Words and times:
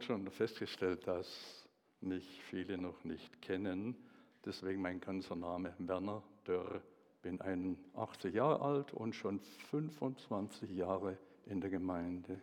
schon 0.00 0.30
festgestellt, 0.30 1.06
dass 1.06 1.66
mich 2.00 2.42
viele 2.44 2.76
noch 2.76 3.04
nicht 3.04 3.40
kennen. 3.40 3.96
Deswegen 4.44 4.82
mein 4.82 5.00
ganzer 5.00 5.34
Name 5.34 5.74
Werner 5.78 6.22
Dörr. 6.44 6.82
Bin 7.22 7.40
81 7.40 8.34
Jahre 8.34 8.60
alt 8.60 8.92
und 8.92 9.14
schon 9.14 9.40
25 9.70 10.70
Jahre 10.70 11.16
in 11.46 11.60
der 11.60 11.70
Gemeinde. 11.70 12.38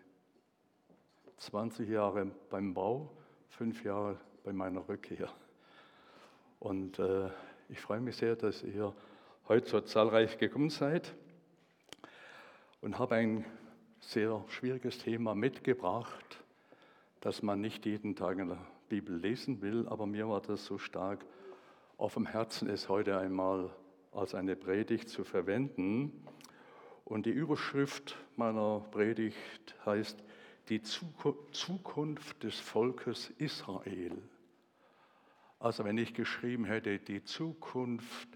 20 1.38 1.88
Jahre 1.88 2.32
beim 2.50 2.74
Bau, 2.74 3.16
fünf 3.50 3.84
Jahre 3.84 4.20
bei 4.44 4.52
meiner 4.52 4.88
Rückkehr. 4.90 5.32
Und 6.60 6.98
äh, 6.98 7.30
ich 7.70 7.80
freue 7.80 8.02
mich 8.02 8.18
sehr, 8.18 8.36
dass 8.36 8.64
ihr 8.64 8.94
heute 9.48 9.70
so 9.70 9.82
zahlreich 9.82 10.40
gekommen 10.40 10.72
seid 10.72 11.14
und 12.82 12.98
habe 12.98 13.16
ein 13.16 13.46
sehr 14.00 14.44
schwieriges 14.50 14.98
Thema 14.98 15.36
mitgebracht 15.36 16.44
dass 17.26 17.42
man 17.42 17.60
nicht 17.60 17.88
jeden 17.88 18.16
Tag 18.16 18.38
in 18.38 18.50
der 18.50 18.68
Bibel 18.88 19.18
lesen 19.18 19.64
will, 19.64 19.88
aber 19.88 20.06
mir 20.06 20.30
war 20.30 20.42
das 20.42 20.64
so 20.64 20.78
stark 20.78 21.26
auf 21.98 22.14
dem 22.14 22.28
Herzen, 22.28 22.70
es 22.70 22.88
heute 22.88 23.18
einmal 23.18 23.72
als 24.12 24.36
eine 24.36 24.56
Predigt 24.56 25.10
zu 25.10 25.24
verwenden. 25.24 26.24
Und 27.04 27.26
die 27.26 27.32
Überschrift 27.32 28.16
meiner 28.36 28.82
Predigt 28.92 29.76
heißt 29.88 30.24
die 30.70 30.84
Zukunft 30.84 32.44
des 32.44 32.60
Volkes 32.60 33.32
Israel. 33.40 34.22
Also 35.58 35.84
wenn 35.84 35.98
ich 35.98 36.14
geschrieben 36.14 36.66
hätte, 36.66 37.00
die 37.00 37.24
Zukunft 37.24 38.30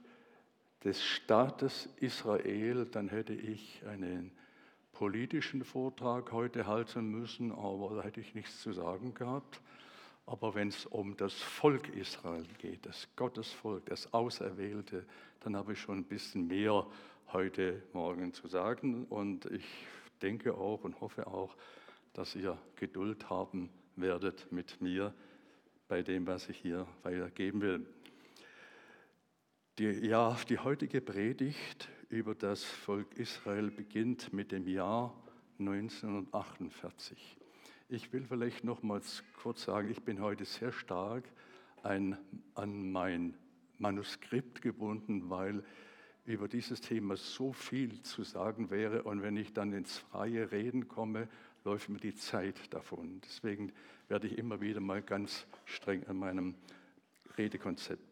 des 0.83 1.03
Staates 1.03 1.89
Israel, 1.97 2.87
dann 2.87 3.07
hätte 3.07 3.33
ich 3.33 3.85
einen 3.85 4.31
politischen 4.99 5.63
Vortrag 5.63 6.33
heute 6.33 6.67
halten 6.67 7.09
müssen, 7.09 7.53
aber 7.53 7.95
da 7.95 8.01
hätte 8.03 8.19
ich 8.19 8.35
nichts 8.35 8.61
zu 8.61 8.73
sagen 8.73 9.13
gehabt. 9.13 9.61
Aber 10.25 10.55
wenn 10.55 10.67
es 10.67 10.85
um 10.87 11.15
das 11.15 11.33
Volk 11.35 11.87
Israel 11.95 12.43
geht, 12.57 12.85
das 12.85 13.07
Gottesvolk, 13.15 13.85
das 13.85 14.13
Auserwählte, 14.13 15.05
dann 15.39 15.55
habe 15.55 15.71
ich 15.71 15.79
schon 15.79 15.99
ein 15.99 16.03
bisschen 16.03 16.47
mehr 16.47 16.85
heute 17.31 17.81
Morgen 17.93 18.33
zu 18.33 18.49
sagen. 18.49 19.05
Und 19.05 19.45
ich 19.45 19.63
denke 20.21 20.53
auch 20.53 20.83
und 20.83 20.99
hoffe 20.99 21.27
auch, 21.27 21.55
dass 22.11 22.35
ihr 22.35 22.57
Geduld 22.75 23.29
haben 23.29 23.69
werdet 23.95 24.51
mit 24.51 24.81
mir 24.81 25.13
bei 25.87 26.01
dem, 26.01 26.27
was 26.27 26.49
ich 26.49 26.57
hier 26.57 26.85
weitergeben 27.03 27.61
will. 27.61 27.85
Die, 29.79 29.85
ja, 29.85 30.37
die 30.49 30.59
heutige 30.59 30.99
Predigt 30.99 31.87
über 32.09 32.35
das 32.35 32.65
Volk 32.65 33.17
Israel 33.17 33.71
beginnt 33.71 34.33
mit 34.33 34.51
dem 34.51 34.67
Jahr 34.67 35.15
1948. 35.57 37.37
Ich 37.87 38.11
will 38.11 38.25
vielleicht 38.25 38.65
nochmals 38.65 39.23
kurz 39.41 39.63
sagen, 39.63 39.89
ich 39.89 40.03
bin 40.03 40.19
heute 40.19 40.43
sehr 40.43 40.73
stark 40.73 41.23
ein, 41.81 42.17
an 42.55 42.91
mein 42.91 43.35
Manuskript 43.77 44.61
gebunden, 44.61 45.29
weil 45.29 45.63
über 46.25 46.49
dieses 46.49 46.81
Thema 46.81 47.15
so 47.15 47.53
viel 47.53 48.01
zu 48.01 48.23
sagen 48.23 48.71
wäre 48.71 49.03
und 49.03 49.21
wenn 49.21 49.37
ich 49.37 49.53
dann 49.53 49.71
ins 49.71 49.97
freie 49.97 50.51
Reden 50.51 50.89
komme, 50.89 51.29
läuft 51.63 51.87
mir 51.87 51.99
die 51.99 52.15
Zeit 52.15 52.73
davon. 52.73 53.21
Deswegen 53.23 53.71
werde 54.09 54.27
ich 54.27 54.37
immer 54.37 54.59
wieder 54.59 54.81
mal 54.81 55.01
ganz 55.01 55.47
streng 55.63 56.05
an 56.07 56.17
meinem 56.17 56.55
Redekonzept 57.37 58.03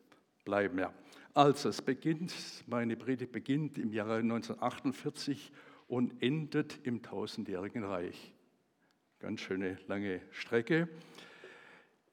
bleiben. 0.45 0.79
Ja. 0.79 0.93
Also, 1.37 1.69
es 1.69 1.83
beginnt, 1.83 2.33
meine 2.65 2.95
Predigt 2.95 3.31
beginnt 3.31 3.77
im 3.77 3.93
Jahre 3.93 4.15
1948 4.15 5.51
und 5.87 6.23
endet 6.23 6.79
im 6.81 7.03
tausendjährigen 7.03 7.83
Reich. 7.83 8.33
Ganz 9.19 9.41
schöne 9.41 9.77
lange 9.85 10.21
Strecke. 10.31 10.89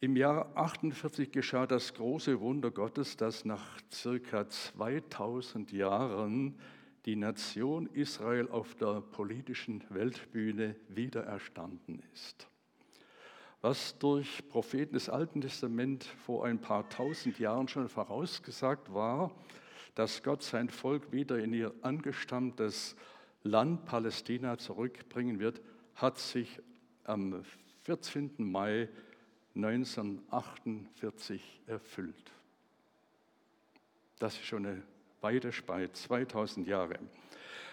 Im 0.00 0.14
Jahr 0.14 0.54
48 0.58 1.32
geschah 1.32 1.66
das 1.66 1.94
große 1.94 2.38
Wunder 2.38 2.70
Gottes, 2.70 3.16
dass 3.16 3.46
nach 3.46 3.80
circa 3.90 4.46
2000 4.46 5.72
Jahren 5.72 6.58
die 7.06 7.16
Nation 7.16 7.88
Israel 7.94 8.50
auf 8.50 8.74
der 8.74 9.00
politischen 9.00 9.82
Weltbühne 9.88 10.76
wiedererstanden 10.88 12.02
ist 12.12 12.50
was 13.64 13.98
durch 13.98 14.46
Propheten 14.50 14.92
des 14.92 15.08
Alten 15.08 15.40
Testaments 15.40 16.06
vor 16.26 16.44
ein 16.44 16.60
paar 16.60 16.86
tausend 16.90 17.38
Jahren 17.38 17.66
schon 17.66 17.88
vorausgesagt 17.88 18.92
war, 18.92 19.30
dass 19.94 20.22
Gott 20.22 20.42
sein 20.42 20.68
Volk 20.68 21.12
wieder 21.12 21.38
in 21.38 21.54
ihr 21.54 21.72
angestammtes 21.80 22.94
Land 23.42 23.86
Palästina 23.86 24.58
zurückbringen 24.58 25.38
wird, 25.38 25.62
hat 25.94 26.18
sich 26.18 26.60
am 27.04 27.42
14. 27.84 28.32
Mai 28.36 28.90
1948 29.54 31.62
erfüllt. 31.66 32.32
Das 34.18 34.34
ist 34.34 34.44
schon 34.44 34.66
eine 34.66 34.82
weite 35.22 35.52
Speit, 35.52 35.96
2000 35.96 36.68
Jahre. 36.68 36.98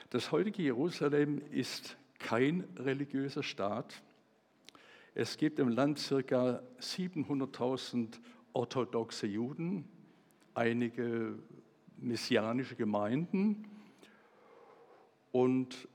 Das 0.10 0.32
heutige 0.32 0.64
Jerusalem 0.64 1.42
ist 1.52 1.98
kein 2.18 2.64
religiöser 2.78 3.44
Staat, 3.44 4.02
es 5.14 5.38
gibt 5.38 5.60
im 5.60 5.70
Land 5.70 6.00
circa 6.00 6.62
700.000 6.80 8.20
orthodoxe 8.54 9.28
Juden, 9.28 9.86
einige 10.54 11.38
messianische 11.98 12.76
Gemeinden. 12.76 13.68
Und 15.32 15.88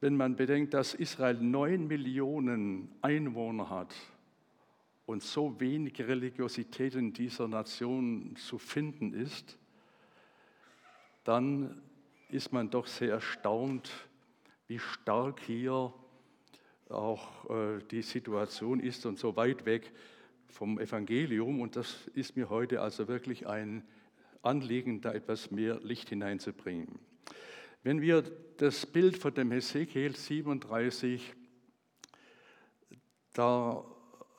wenn 0.00 0.16
man 0.16 0.36
bedenkt, 0.36 0.74
dass 0.74 0.94
Israel 0.94 1.36
neun 1.40 1.86
Millionen 1.86 2.94
Einwohner 3.02 3.70
hat 3.70 3.94
und 5.06 5.22
so 5.22 5.58
wenig 5.60 5.98
Religiosität 6.00 6.96
in 6.96 7.12
dieser 7.12 7.48
Nation 7.48 8.34
zu 8.36 8.58
finden 8.58 9.14
ist, 9.14 9.58
dann 11.24 11.80
ist 12.28 12.52
man 12.52 12.70
doch 12.70 12.86
sehr 12.86 13.12
erstaunt, 13.12 13.90
wie 14.66 14.78
stark 14.78 15.40
hier 15.40 15.92
auch 16.90 17.50
äh, 17.50 17.78
die 17.90 18.02
Situation 18.02 18.80
ist 18.80 19.06
und 19.06 19.18
so 19.18 19.36
weit 19.36 19.66
weg 19.66 19.92
vom 20.48 20.78
Evangelium. 20.78 21.60
Und 21.60 21.76
das 21.76 22.08
ist 22.14 22.36
mir 22.36 22.48
heute 22.48 22.80
also 22.80 23.08
wirklich 23.08 23.46
ein 23.46 23.82
Anliegen, 24.42 25.00
da 25.00 25.12
etwas 25.12 25.50
mehr 25.50 25.80
Licht 25.80 26.08
hineinzubringen. 26.08 26.98
Wenn 27.82 28.00
wir 28.00 28.22
das 28.56 28.86
Bild 28.86 29.16
von 29.16 29.34
dem 29.34 29.50
Hesekiel 29.50 30.16
37 30.16 31.34
da 33.32 33.84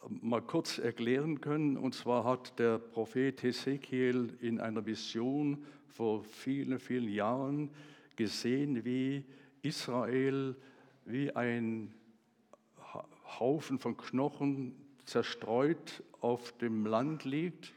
mal 0.09 0.41
kurz 0.41 0.79
erklären 0.79 1.41
können, 1.41 1.77
und 1.77 1.93
zwar 1.93 2.23
hat 2.23 2.57
der 2.59 2.77
Prophet 2.79 3.43
Hesekiel 3.43 4.37
in 4.41 4.59
einer 4.59 4.85
Vision 4.85 5.65
vor 5.87 6.23
vielen, 6.23 6.79
vielen 6.79 7.09
Jahren 7.09 7.69
gesehen, 8.15 8.83
wie 8.85 9.25
Israel 9.61 10.55
wie 11.05 11.31
ein 11.35 11.93
Haufen 13.39 13.79
von 13.79 13.97
Knochen 13.97 14.75
zerstreut 15.05 16.03
auf 16.21 16.51
dem 16.57 16.85
Land 16.85 17.23
liegt 17.23 17.73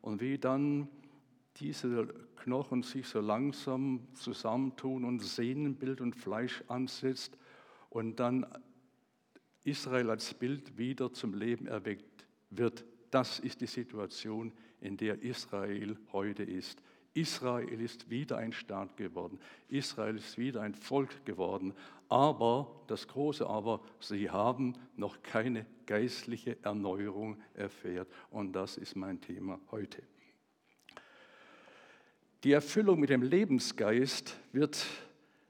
und 0.00 0.20
wie 0.20 0.38
dann 0.38 0.88
diese 1.56 2.08
Knochen 2.36 2.82
sich 2.82 3.06
so 3.06 3.20
langsam 3.20 4.00
zusammentun 4.14 5.04
und 5.04 5.20
Sehnenbild 5.20 6.00
und 6.00 6.16
Fleisch 6.16 6.64
ansetzt 6.68 7.36
und 7.90 8.18
dann 8.18 8.46
Israel 9.64 10.10
als 10.10 10.34
Bild 10.34 10.76
wieder 10.76 11.12
zum 11.12 11.34
Leben 11.34 11.66
erweckt 11.66 12.26
wird. 12.50 12.84
Das 13.10 13.38
ist 13.38 13.60
die 13.60 13.66
Situation, 13.66 14.52
in 14.80 14.96
der 14.96 15.22
Israel 15.22 15.96
heute 16.12 16.42
ist. 16.42 16.82
Israel 17.14 17.80
ist 17.80 18.08
wieder 18.08 18.38
ein 18.38 18.52
Staat 18.52 18.96
geworden. 18.96 19.38
Israel 19.68 20.16
ist 20.16 20.38
wieder 20.38 20.62
ein 20.62 20.74
Volk 20.74 21.24
geworden. 21.24 21.74
Aber, 22.08 22.82
das 22.86 23.08
große 23.08 23.46
Aber, 23.46 23.80
sie 24.00 24.30
haben 24.30 24.74
noch 24.96 25.22
keine 25.22 25.66
geistliche 25.86 26.56
Erneuerung 26.62 27.36
erfährt. 27.54 28.08
Und 28.30 28.52
das 28.52 28.76
ist 28.76 28.96
mein 28.96 29.20
Thema 29.20 29.60
heute. 29.70 30.02
Die 32.44 32.52
Erfüllung 32.52 32.98
mit 32.98 33.10
dem 33.10 33.22
Lebensgeist 33.22 34.36
wird 34.52 34.84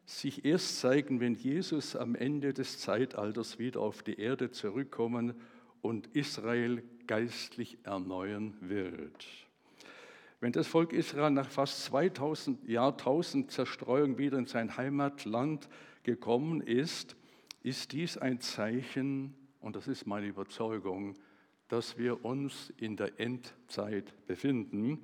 sich 0.05 0.45
erst 0.45 0.81
zeigen, 0.81 1.21
wenn 1.21 1.35
Jesus 1.35 1.97
am 1.97 2.15
Ende 2.15 2.53
des 2.53 2.79
Zeitalters 2.79 3.59
wieder 3.59 3.81
auf 3.81 4.03
die 4.03 4.19
Erde 4.19 4.51
zurückkommen 4.51 5.35
und 5.81 6.09
Israel 6.09 6.83
geistlich 7.07 7.79
erneuern 7.85 8.57
wird. 8.61 9.27
Wenn 10.43 10.51
das 10.51 10.67
Volk 10.67 10.93
Israel 10.93 11.31
nach 11.31 11.49
fast 11.49 11.85
2000 11.85 12.69
Jahrtausend 12.69 13.53
Zerstreuung 13.53 14.19
wieder 14.19 14.39
in 14.39 14.47
sein 14.47 14.77
Heimatland 14.77 15.69
gekommen 16.03 16.61
ist, 16.61 17.15
ist 17.63 17.93
dies 17.93 18.19
ein 18.19 18.41
Zeichen, 18.41 19.37
und 19.61 19.77
das 19.77 19.87
ist 19.87 20.05
meine 20.05 20.27
Überzeugung, 20.27 21.15
dass 21.69 21.97
wir 21.97 22.25
uns 22.25 22.73
in 22.77 22.97
der 22.97 23.21
Endzeit 23.21 24.13
befinden, 24.27 24.99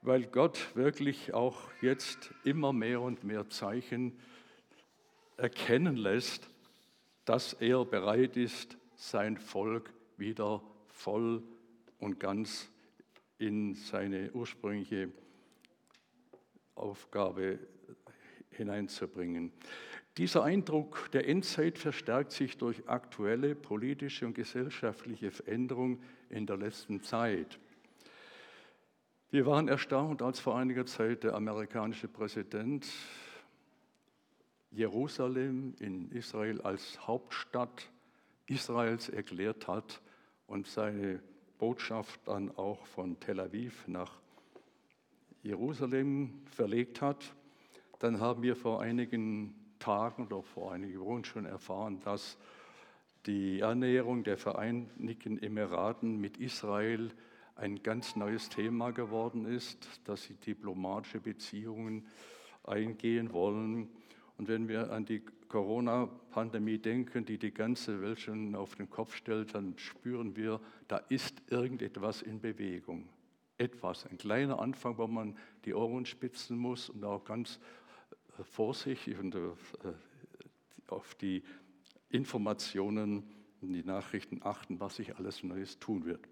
weil 0.00 0.24
Gott 0.24 0.74
wirklich 0.74 1.34
auch 1.34 1.60
jetzt 1.82 2.32
immer 2.42 2.72
mehr 2.72 3.02
und 3.02 3.22
mehr 3.22 3.50
Zeichen 3.50 4.18
erkennen 5.36 5.98
lässt, 5.98 6.48
dass 7.26 7.52
er 7.52 7.84
bereit 7.84 8.38
ist, 8.38 8.78
sein 8.96 9.36
Volk 9.36 9.92
wieder 10.16 10.62
voll 10.88 11.42
und 11.98 12.18
ganz 12.18 12.70
in 13.44 13.74
seine 13.74 14.32
ursprüngliche 14.32 15.10
Aufgabe 16.74 17.58
hineinzubringen. 18.50 19.52
Dieser 20.16 20.44
Eindruck 20.44 21.10
der 21.12 21.28
Endzeit 21.28 21.76
verstärkt 21.78 22.32
sich 22.32 22.56
durch 22.56 22.88
aktuelle 22.88 23.54
politische 23.54 24.24
und 24.26 24.34
gesellschaftliche 24.34 25.30
Veränderungen 25.30 26.02
in 26.30 26.46
der 26.46 26.56
letzten 26.56 27.02
Zeit. 27.02 27.58
Wir 29.30 29.44
waren 29.44 29.68
erstaunt, 29.68 30.22
als 30.22 30.40
vor 30.40 30.56
einiger 30.56 30.86
Zeit 30.86 31.24
der 31.24 31.34
amerikanische 31.34 32.08
Präsident 32.08 32.86
Jerusalem 34.70 35.74
in 35.80 36.10
Israel 36.12 36.62
als 36.62 37.06
Hauptstadt 37.06 37.90
Israels 38.46 39.08
erklärt 39.08 39.68
hat 39.68 40.00
und 40.46 40.66
seine 40.66 41.20
Botschaft 41.64 42.20
dann 42.26 42.54
auch 42.58 42.84
von 42.84 43.18
Tel 43.20 43.40
Aviv 43.40 43.88
nach 43.88 44.12
Jerusalem 45.42 46.42
verlegt 46.44 47.00
hat, 47.00 47.34
dann 48.00 48.20
haben 48.20 48.42
wir 48.42 48.54
vor 48.54 48.82
einigen 48.82 49.54
Tagen 49.78 50.26
oder 50.26 50.42
vor 50.42 50.72
einigen 50.72 51.00
Wochen 51.00 51.24
schon 51.24 51.46
erfahren, 51.46 52.00
dass 52.04 52.36
die 53.24 53.62
Annäherung 53.62 54.24
der 54.24 54.36
Vereinigten 54.36 55.42
Emiraten 55.42 56.20
mit 56.20 56.36
Israel 56.36 57.10
ein 57.56 57.82
ganz 57.82 58.14
neues 58.14 58.50
Thema 58.50 58.90
geworden 58.90 59.46
ist, 59.46 59.88
dass 60.04 60.24
sie 60.24 60.34
diplomatische 60.34 61.20
Beziehungen 61.20 62.06
eingehen 62.64 63.32
wollen. 63.32 63.88
Und 64.36 64.48
wenn 64.48 64.68
wir 64.68 64.92
an 64.92 65.06
die 65.06 65.22
Corona-Pandemie 65.54 66.78
denken, 66.78 67.24
die 67.24 67.38
die 67.38 67.54
ganze 67.54 68.02
Welt 68.02 68.18
schon 68.18 68.56
auf 68.56 68.74
den 68.74 68.90
Kopf 68.90 69.14
stellt, 69.14 69.54
dann 69.54 69.78
spüren 69.78 70.34
wir, 70.34 70.60
da 70.88 70.96
ist 70.96 71.42
irgendetwas 71.48 72.22
in 72.22 72.40
Bewegung. 72.40 73.08
Etwas, 73.56 74.04
ein 74.06 74.18
kleiner 74.18 74.58
Anfang, 74.58 74.98
wo 74.98 75.06
man 75.06 75.38
die 75.64 75.72
Ohren 75.72 76.06
spitzen 76.06 76.58
muss 76.58 76.90
und 76.90 77.04
auch 77.04 77.24
ganz 77.24 77.60
äh, 78.36 78.42
vorsichtig 78.42 79.16
und 79.16 79.36
äh, 79.36 79.38
auf 80.88 81.14
die 81.14 81.44
Informationen 82.08 83.22
die 83.60 83.84
Nachrichten 83.84 84.40
achten, 84.42 84.80
was 84.80 84.96
sich 84.96 85.14
alles 85.14 85.44
Neues 85.44 85.78
tun 85.78 86.04
wird. 86.04 86.26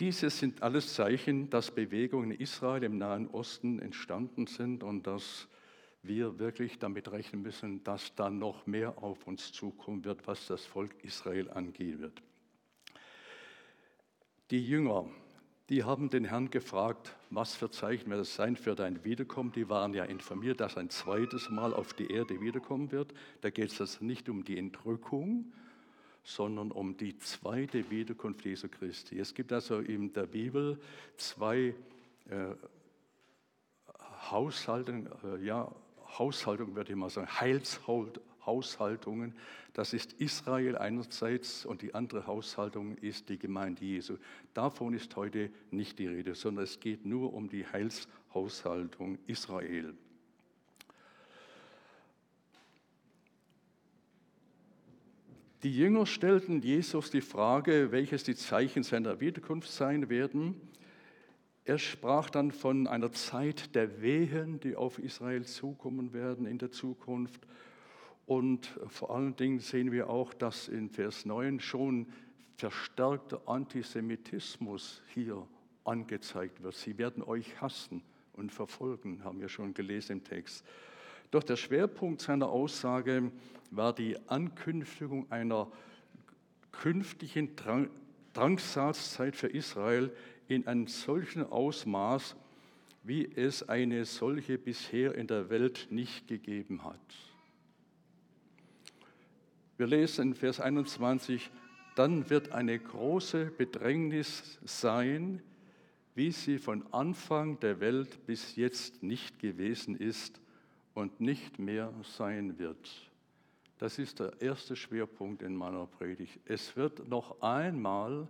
Diese 0.00 0.28
sind 0.30 0.60
alles 0.64 0.92
Zeichen, 0.92 1.50
dass 1.50 1.70
Bewegungen 1.70 2.32
in 2.32 2.40
Israel 2.40 2.82
im 2.82 2.98
Nahen 2.98 3.28
Osten 3.28 3.78
entstanden 3.78 4.48
sind 4.48 4.82
und 4.82 5.06
dass 5.06 5.46
wir 6.08 6.38
wirklich 6.38 6.78
damit 6.78 7.10
rechnen 7.12 7.42
müssen, 7.42 7.84
dass 7.84 8.14
da 8.14 8.30
noch 8.30 8.66
mehr 8.66 9.02
auf 9.02 9.26
uns 9.26 9.52
zukommen 9.52 10.04
wird, 10.04 10.26
was 10.26 10.46
das 10.46 10.64
Volk 10.64 10.92
Israel 11.04 11.50
angehen 11.50 12.00
wird. 12.00 12.22
Die 14.50 14.66
Jünger, 14.66 15.04
die 15.68 15.84
haben 15.84 16.08
den 16.08 16.24
Herrn 16.24 16.50
gefragt, 16.50 17.14
was 17.28 17.54
für 17.54 17.70
Zeichen 17.70 18.10
wird 18.10 18.22
es 18.22 18.34
sein 18.34 18.56
für 18.56 18.74
dein 18.74 19.04
Wiederkommen. 19.04 19.52
Die 19.52 19.68
waren 19.68 19.92
ja 19.92 20.04
informiert, 20.04 20.60
dass 20.60 20.78
ein 20.78 20.88
zweites 20.88 21.50
Mal 21.50 21.74
auf 21.74 21.92
die 21.92 22.10
Erde 22.10 22.40
wiederkommen 22.40 22.90
wird. 22.90 23.12
Da 23.42 23.50
geht 23.50 23.70
es 23.70 23.80
also 23.80 24.02
nicht 24.02 24.30
um 24.30 24.44
die 24.44 24.56
Entrückung, 24.56 25.52
sondern 26.24 26.72
um 26.72 26.96
die 26.96 27.18
zweite 27.18 27.90
Wiederkunft 27.90 28.44
Jesu 28.44 28.68
Christi. 28.68 29.18
Es 29.18 29.34
gibt 29.34 29.52
also 29.52 29.78
in 29.78 30.12
der 30.12 30.26
Bibel 30.26 30.80
zwei 31.18 31.74
äh, 32.30 32.54
Haushalten, 34.30 35.08
äh, 35.24 35.44
ja, 35.44 35.70
Haushaltung, 36.16 36.74
würde 36.74 36.92
ich 36.92 36.96
mal 36.96 37.10
sagen, 37.10 37.28
Heilshaushaltungen. 37.28 39.34
Das 39.72 39.92
ist 39.92 40.14
Israel 40.14 40.76
einerseits 40.76 41.66
und 41.66 41.82
die 41.82 41.94
andere 41.94 42.26
Haushaltung 42.26 42.96
ist 42.96 43.28
die 43.28 43.38
Gemeinde 43.38 43.84
Jesu. 43.84 44.16
Davon 44.54 44.94
ist 44.94 45.14
heute 45.16 45.50
nicht 45.70 45.98
die 45.98 46.06
Rede, 46.06 46.34
sondern 46.34 46.64
es 46.64 46.80
geht 46.80 47.04
nur 47.04 47.34
um 47.34 47.48
die 47.48 47.66
Heilshaushaltung 47.66 49.18
Israel. 49.26 49.94
Die 55.64 55.76
Jünger 55.76 56.06
stellten 56.06 56.62
Jesus 56.62 57.10
die 57.10 57.20
Frage, 57.20 57.90
welches 57.90 58.22
die 58.22 58.36
Zeichen 58.36 58.84
seiner 58.84 59.18
Wiederkunft 59.18 59.70
sein 59.70 60.08
werden. 60.08 60.67
Er 61.68 61.76
sprach 61.76 62.30
dann 62.30 62.50
von 62.50 62.86
einer 62.86 63.12
Zeit 63.12 63.74
der 63.74 64.00
Wehen, 64.00 64.58
die 64.58 64.74
auf 64.74 64.98
Israel 64.98 65.44
zukommen 65.44 66.14
werden 66.14 66.46
in 66.46 66.56
der 66.56 66.70
Zukunft. 66.70 67.46
Und 68.24 68.80
vor 68.86 69.14
allen 69.14 69.36
Dingen 69.36 69.58
sehen 69.58 69.92
wir 69.92 70.08
auch, 70.08 70.32
dass 70.32 70.68
in 70.68 70.88
Vers 70.88 71.26
9 71.26 71.60
schon 71.60 72.06
verstärkter 72.56 73.42
Antisemitismus 73.44 75.02
hier 75.12 75.46
angezeigt 75.84 76.62
wird. 76.62 76.74
Sie 76.74 76.96
werden 76.96 77.22
euch 77.22 77.60
hassen 77.60 78.00
und 78.32 78.50
verfolgen, 78.50 79.22
haben 79.22 79.42
wir 79.42 79.50
schon 79.50 79.74
gelesen 79.74 80.12
im 80.12 80.24
Text. 80.24 80.64
Doch 81.30 81.42
der 81.42 81.56
Schwerpunkt 81.56 82.22
seiner 82.22 82.48
Aussage 82.48 83.30
war 83.70 83.94
die 83.94 84.16
Ankündigung 84.26 85.30
einer 85.30 85.70
künftigen 86.72 87.50
Drangsalzzeit 88.32 89.36
für 89.36 89.48
Israel, 89.48 90.14
in 90.48 90.66
einem 90.66 90.86
solchen 90.86 91.44
Ausmaß, 91.44 92.36
wie 93.02 93.30
es 93.36 93.68
eine 93.68 94.04
solche 94.04 94.58
bisher 94.58 95.14
in 95.14 95.26
der 95.26 95.50
Welt 95.50 95.88
nicht 95.90 96.26
gegeben 96.26 96.84
hat. 96.84 97.00
Wir 99.76 99.86
lesen 99.86 100.28
in 100.28 100.34
Vers 100.34 100.60
21, 100.60 101.50
dann 101.94 102.28
wird 102.30 102.52
eine 102.52 102.78
große 102.78 103.46
Bedrängnis 103.46 104.58
sein, 104.64 105.42
wie 106.14 106.32
sie 106.32 106.58
von 106.58 106.84
Anfang 106.92 107.60
der 107.60 107.78
Welt 107.78 108.26
bis 108.26 108.56
jetzt 108.56 109.02
nicht 109.02 109.38
gewesen 109.38 109.96
ist 109.96 110.40
und 110.94 111.20
nicht 111.20 111.58
mehr 111.60 111.92
sein 112.02 112.58
wird. 112.58 112.90
Das 113.78 114.00
ist 114.00 114.18
der 114.18 114.40
erste 114.40 114.74
Schwerpunkt 114.74 115.42
in 115.42 115.54
meiner 115.54 115.86
Predigt. 115.86 116.40
Es 116.44 116.76
wird 116.76 117.08
noch 117.08 117.40
einmal 117.40 118.28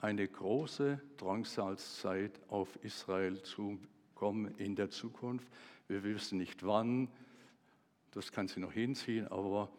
eine 0.00 0.26
große 0.26 1.00
Drangsalzzeit 1.16 2.40
auf 2.48 2.78
Israel 2.82 3.42
zukommen 3.42 4.54
in 4.58 4.76
der 4.76 4.90
Zukunft. 4.90 5.48
Wir 5.88 6.04
wissen 6.04 6.38
nicht 6.38 6.64
wann, 6.64 7.08
das 8.12 8.32
kann 8.32 8.48
sie 8.48 8.60
noch 8.60 8.72
hinziehen, 8.72 9.28
aber 9.28 9.70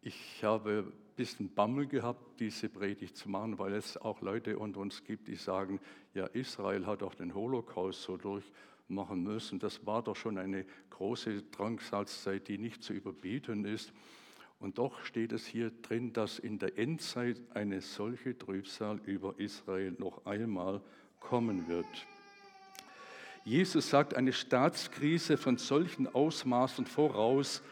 ich 0.00 0.42
habe 0.42 0.86
ein 0.86 0.92
bisschen 1.16 1.52
Bammel 1.52 1.86
gehabt, 1.86 2.40
diese 2.40 2.68
Predigt 2.68 3.16
zu 3.16 3.28
machen, 3.28 3.58
weil 3.58 3.74
es 3.74 3.96
auch 3.96 4.20
Leute 4.20 4.58
unter 4.58 4.80
uns 4.80 5.04
gibt, 5.04 5.28
die 5.28 5.36
sagen, 5.36 5.80
ja, 6.14 6.26
Israel 6.26 6.86
hat 6.86 7.02
auch 7.02 7.14
den 7.14 7.34
Holocaust 7.34 8.02
so 8.02 8.16
durchmachen 8.16 9.22
müssen. 9.22 9.58
Das 9.58 9.84
war 9.84 10.02
doch 10.02 10.16
schon 10.16 10.38
eine 10.38 10.64
große 10.90 11.42
Drangsalzzeit, 11.50 12.48
die 12.48 12.58
nicht 12.58 12.82
zu 12.82 12.92
überbieten 12.92 13.64
ist. 13.64 13.92
Und 14.58 14.78
doch 14.78 15.04
steht 15.04 15.32
es 15.32 15.46
hier 15.46 15.70
drin, 15.82 16.12
dass 16.12 16.38
in 16.38 16.58
der 16.58 16.78
Endzeit 16.78 17.40
eine 17.50 17.80
solche 17.80 18.36
Trübsal 18.36 19.00
über 19.04 19.38
Israel 19.38 19.94
noch 19.98 20.24
einmal 20.24 20.80
kommen 21.20 21.68
wird. 21.68 21.86
Jesus 23.44 23.90
sagt 23.90 24.14
eine 24.14 24.32
Staatskrise 24.32 25.36
von 25.36 25.56
solchen 25.56 26.12
Ausmaßen 26.12 26.86
voraus, 26.86 27.62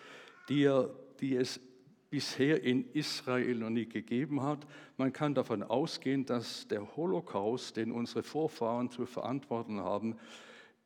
die, 0.49 0.65
er, 0.65 0.91
die 1.21 1.35
es 1.35 1.59
bisher 2.11 2.63
in 2.63 2.89
Israel 2.93 3.57
noch 3.57 3.71
nie 3.71 3.87
gegeben 3.87 4.43
hat. 4.43 4.65
Man 4.97 5.13
kann 5.13 5.35
davon 5.35 5.65
ausgehen, 5.65 6.27
dass 6.27 6.69
der 6.69 6.95
Holocaust, 6.97 7.77
den 7.77 7.91
unsere 7.91 8.23
Vorfahren 8.23 8.89
zu 8.89 9.05
verantworten 9.05 9.81
haben, 9.81 10.17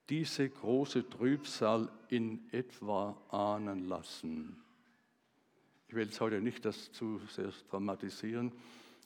diese 0.09 0.49
große 0.49 1.07
Trübsal 1.11 1.91
in 2.09 2.49
etwa 2.51 3.21
ahnen 3.29 3.89
lassen. 3.89 4.57
Ich 5.89 5.95
will 5.95 6.05
jetzt 6.05 6.21
heute 6.21 6.43
nicht 6.43 6.67
das 6.67 6.93
zu 6.93 7.19
sehr 7.35 7.51
dramatisieren, 7.71 8.53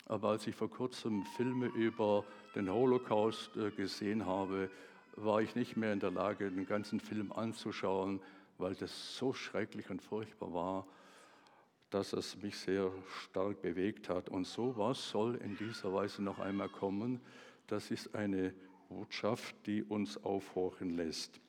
aber 0.06 0.30
als 0.30 0.48
ich 0.48 0.56
vor 0.56 0.68
kurzem 0.68 1.24
Filme 1.36 1.66
über 1.66 2.24
den 2.56 2.68
Holocaust 2.68 3.56
äh, 3.56 3.70
gesehen 3.70 4.26
habe, 4.26 4.68
war 5.14 5.40
ich 5.40 5.54
nicht 5.54 5.76
mehr 5.76 5.92
in 5.92 6.00
der 6.00 6.10
Lage, 6.10 6.50
den 6.50 6.66
ganzen 6.66 6.98
Film 6.98 7.30
anzuschauen, 7.30 8.20
weil 8.58 8.74
das 8.74 9.16
so 9.16 9.32
schrecklich 9.32 9.90
und 9.90 10.02
furchtbar 10.02 10.52
war, 10.52 10.86
dass 11.90 12.14
es 12.14 12.36
mich 12.42 12.58
sehr 12.58 12.90
stark 13.26 13.62
bewegt 13.62 14.08
hat. 14.08 14.28
Und 14.28 14.48
sowas 14.48 15.08
soll 15.08 15.36
in 15.36 15.56
dieser 15.56 15.94
Weise 15.94 16.20
noch 16.20 16.40
einmal 16.40 16.68
kommen. 16.68 17.20
Das 17.68 17.92
ist 17.92 18.16
eine 18.16 18.52
Botschaft, 18.88 19.54
die 19.66 19.84
uns 19.84 20.22
aufhorchen 20.24 20.96
lässt. 20.96 21.41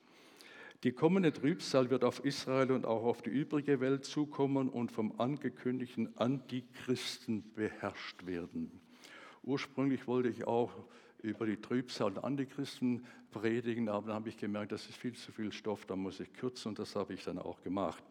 Die 0.84 0.92
kommende 0.92 1.32
Trübsal 1.32 1.88
wird 1.88 2.04
auf 2.04 2.22
Israel 2.26 2.70
und 2.70 2.84
auch 2.84 3.04
auf 3.04 3.22
die 3.22 3.30
übrige 3.30 3.80
Welt 3.80 4.04
zukommen 4.04 4.68
und 4.68 4.92
vom 4.92 5.18
angekündigten 5.18 6.14
Antichristen 6.18 7.42
beherrscht 7.54 8.26
werden. 8.26 8.70
Ursprünglich 9.42 10.06
wollte 10.06 10.28
ich 10.28 10.46
auch 10.46 10.72
über 11.22 11.46
die 11.46 11.56
Trübsal 11.56 12.12
und 12.12 12.18
Antichristen 12.18 13.06
predigen, 13.30 13.88
aber 13.88 14.08
dann 14.08 14.16
habe 14.16 14.28
ich 14.28 14.36
gemerkt, 14.36 14.72
das 14.72 14.86
ist 14.86 14.98
viel 14.98 15.14
zu 15.14 15.32
viel 15.32 15.52
Stoff, 15.52 15.86
da 15.86 15.96
muss 15.96 16.20
ich 16.20 16.30
kürzen 16.34 16.68
und 16.68 16.78
das 16.78 16.94
habe 16.96 17.14
ich 17.14 17.24
dann 17.24 17.38
auch 17.38 17.62
gemacht. 17.62 18.04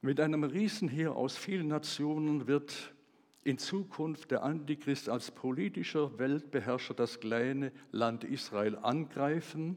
Mit 0.00 0.20
einem 0.20 0.44
Riesenheer 0.44 1.16
aus 1.16 1.36
vielen 1.36 1.66
Nationen 1.66 2.46
wird 2.46 2.94
in 3.42 3.58
Zukunft 3.58 4.30
der 4.30 4.44
Antichrist 4.44 5.08
als 5.08 5.32
politischer 5.32 6.20
Weltbeherrscher 6.20 6.94
das 6.94 7.18
kleine 7.18 7.72
Land 7.90 8.22
Israel 8.22 8.76
angreifen. 8.76 9.76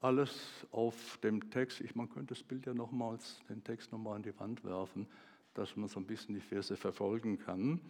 Alles 0.00 0.66
auf 0.70 1.18
dem 1.24 1.50
Text. 1.50 1.80
Ich, 1.80 1.96
man 1.96 2.08
könnte 2.08 2.34
das 2.34 2.42
Bild 2.42 2.66
ja 2.66 2.74
nochmals, 2.74 3.40
den 3.48 3.64
Text 3.64 3.90
nochmal 3.90 4.16
an 4.16 4.22
die 4.22 4.38
Wand 4.38 4.62
werfen, 4.64 5.06
dass 5.54 5.76
man 5.76 5.88
so 5.88 5.98
ein 5.98 6.06
bisschen 6.06 6.34
die 6.34 6.40
Verse 6.40 6.76
verfolgen 6.76 7.38
kann. 7.38 7.80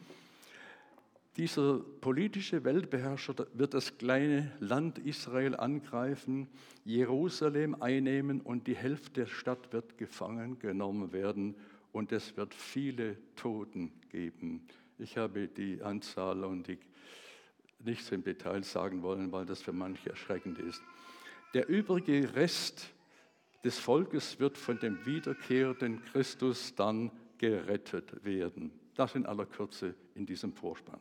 Dieser 1.37 1.79
politische 1.79 2.65
Weltbeherrscher 2.65 3.35
wird 3.53 3.75
das 3.75 3.97
kleine 3.99 4.51
Land 4.59 4.99
Israel 4.99 5.55
angreifen, 5.55 6.49
Jerusalem 6.85 7.81
einnehmen 7.81 8.41
und 8.41 8.67
die 8.67 8.75
Hälfte 8.75 9.21
der 9.21 9.27
Stadt 9.27 9.73
wird 9.73 9.99
gefangen 9.99 10.59
genommen 10.59 11.13
werden 11.13 11.55
und 11.93 12.11
es 12.11 12.37
wird 12.37 12.55
viele 12.55 13.17
Toten 13.37 13.93
geben. 14.11 14.67
Ich 14.99 15.17
habe 15.17 15.47
die 15.47 15.81
Anzahl 15.83 16.43
und 16.43 16.67
die 16.67 16.79
nicht 17.85 18.05
so 18.05 18.15
im 18.15 18.25
Detail 18.25 18.65
sagen 18.65 19.03
wollen, 19.03 19.31
weil 19.31 19.47
das 19.47 19.63
für 19.63 19.73
manche 19.73 20.11
erschreckend 20.11 20.59
ist. 20.59 20.83
Der 21.55 21.69
übrige 21.69 22.35
Rest 22.35 22.93
des 23.65 23.79
Volkes 23.79 24.39
wird 24.39 24.59
von 24.59 24.79
dem 24.79 25.05
wiederkehrenden 25.07 26.03
Christus 26.05 26.75
dann 26.75 27.11
gerettet 27.39 28.25
werden. 28.25 28.71
Das 28.95 29.15
in 29.15 29.27
aller 29.27 29.47
Kürze 29.47 29.95
in 30.15 30.27
diesem 30.27 30.53
Vorspann. 30.53 31.01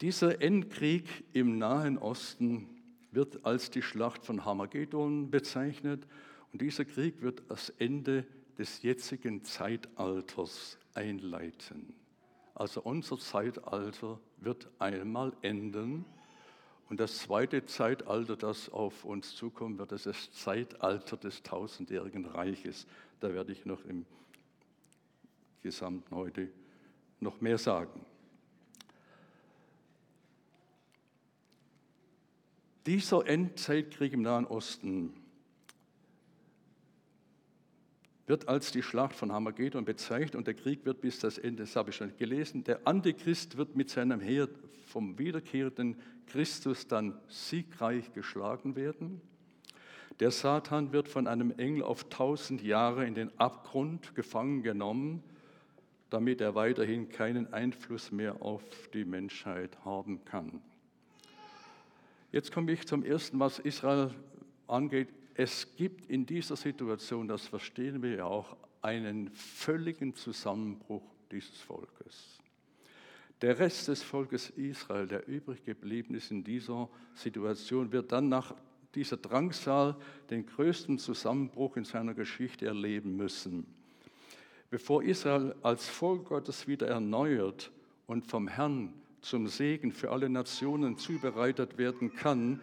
Dieser 0.00 0.40
Endkrieg 0.40 1.24
im 1.32 1.58
Nahen 1.58 1.98
Osten 1.98 2.68
wird 3.10 3.44
als 3.44 3.70
die 3.70 3.82
Schlacht 3.82 4.24
von 4.24 4.44
Hamagedon 4.44 5.30
bezeichnet 5.30 6.06
und 6.52 6.62
dieser 6.62 6.84
Krieg 6.84 7.20
wird 7.20 7.42
das 7.48 7.70
Ende 7.70 8.24
des 8.58 8.82
jetzigen 8.82 9.44
Zeitalters 9.44 10.78
einleiten. 10.94 11.94
Also 12.54 12.82
unser 12.82 13.18
Zeitalter 13.18 14.20
wird 14.36 14.68
einmal 14.78 15.32
enden 15.42 16.04
und 16.88 17.00
das 17.00 17.18
zweite 17.18 17.66
Zeitalter, 17.66 18.36
das 18.36 18.70
auf 18.70 19.04
uns 19.04 19.34
zukommt, 19.34 19.78
wird 19.78 19.92
das 19.92 20.32
Zeitalter 20.32 21.16
des 21.16 21.42
tausendjährigen 21.42 22.24
Reiches. 22.24 22.86
Da 23.20 23.32
werde 23.34 23.52
ich 23.52 23.66
noch 23.66 23.84
im 23.84 24.06
Gesamten 25.62 26.14
heute 26.14 26.48
noch 27.20 27.40
mehr 27.40 27.58
sagen. 27.58 28.00
Dieser 32.86 33.26
Endzeitkrieg 33.26 34.14
im 34.14 34.22
Nahen 34.22 34.46
Osten 34.46 35.12
wird 38.26 38.48
als 38.48 38.72
die 38.72 38.82
Schlacht 38.82 39.14
von 39.14 39.30
Hamagedon 39.30 39.84
bezeichnet 39.84 40.36
und 40.36 40.46
der 40.46 40.54
Krieg 40.54 40.86
wird 40.86 41.02
bis 41.02 41.18
das 41.18 41.36
Ende, 41.36 41.64
das 41.64 41.76
habe 41.76 41.90
ich 41.90 41.96
schon 41.96 42.16
gelesen, 42.16 42.64
der 42.64 42.86
Antichrist 42.86 43.58
wird 43.58 43.76
mit 43.76 43.90
seinem 43.90 44.20
Heer 44.20 44.48
vom 44.88 45.18
wiederkehrenden 45.18 45.96
Christus 46.26 46.86
dann 46.86 47.18
siegreich 47.28 48.12
geschlagen 48.12 48.76
werden. 48.76 49.20
Der 50.20 50.30
Satan 50.30 50.92
wird 50.92 51.08
von 51.08 51.26
einem 51.26 51.52
Engel 51.52 51.84
auf 51.84 52.08
tausend 52.08 52.62
Jahre 52.62 53.06
in 53.06 53.14
den 53.14 53.30
Abgrund 53.38 54.14
gefangen 54.16 54.62
genommen, 54.62 55.22
damit 56.10 56.40
er 56.40 56.54
weiterhin 56.54 57.08
keinen 57.08 57.52
Einfluss 57.52 58.10
mehr 58.10 58.42
auf 58.42 58.62
die 58.92 59.04
Menschheit 59.04 59.84
haben 59.84 60.24
kann. 60.24 60.60
Jetzt 62.32 62.52
komme 62.52 62.72
ich 62.72 62.86
zum 62.86 63.04
ersten, 63.04 63.38
was 63.38 63.58
Israel 63.58 64.10
angeht. 64.66 65.08
Es 65.34 65.76
gibt 65.76 66.06
in 66.06 66.26
dieser 66.26 66.56
Situation, 66.56 67.28
das 67.28 67.46
verstehen 67.46 68.02
wir 68.02 68.16
ja 68.16 68.24
auch, 68.24 68.56
einen 68.82 69.30
völligen 69.30 70.14
Zusammenbruch 70.14 71.02
dieses 71.30 71.60
Volkes. 71.60 72.38
Der 73.40 73.58
Rest 73.58 73.86
des 73.86 74.02
Volkes 74.02 74.50
Israel, 74.50 75.06
der 75.06 75.28
übrig 75.28 75.62
geblieben 75.64 76.14
ist 76.14 76.32
in 76.32 76.42
dieser 76.42 76.88
Situation, 77.14 77.92
wird 77.92 78.10
dann 78.10 78.28
nach 78.28 78.54
dieser 78.94 79.16
Drangsal 79.16 79.94
den 80.30 80.44
größten 80.44 80.98
Zusammenbruch 80.98 81.76
in 81.76 81.84
seiner 81.84 82.14
Geschichte 82.14 82.66
erleben 82.66 83.16
müssen. 83.16 83.66
Bevor 84.70 85.04
Israel 85.04 85.54
als 85.62 85.88
Volk 85.88 86.26
Gottes 86.26 86.66
wieder 86.66 86.88
erneuert 86.88 87.70
und 88.06 88.26
vom 88.26 88.48
Herrn 88.48 88.92
zum 89.20 89.46
Segen 89.46 89.92
für 89.92 90.10
alle 90.10 90.28
Nationen 90.28 90.98
zubereitet 90.98 91.78
werden 91.78 92.12
kann, 92.14 92.60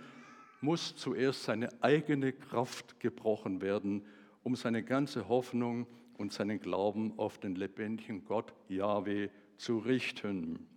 muss 0.61 0.95
zuerst 0.95 1.43
seine 1.43 1.69
eigene 1.81 2.33
Kraft 2.33 2.99
gebrochen 2.99 3.61
werden, 3.61 4.05
um 4.43 4.55
seine 4.55 4.83
ganze 4.83 5.29
Hoffnung 5.29 5.87
und 6.17 6.33
seinen 6.33 6.59
Glauben 6.59 7.13
auf 7.17 7.37
den 7.39 7.55
lebendigen 7.55 8.25
Gott 8.25 8.53
Yahweh 8.67 9.29
zu 9.57 9.79
richten. 9.79 10.67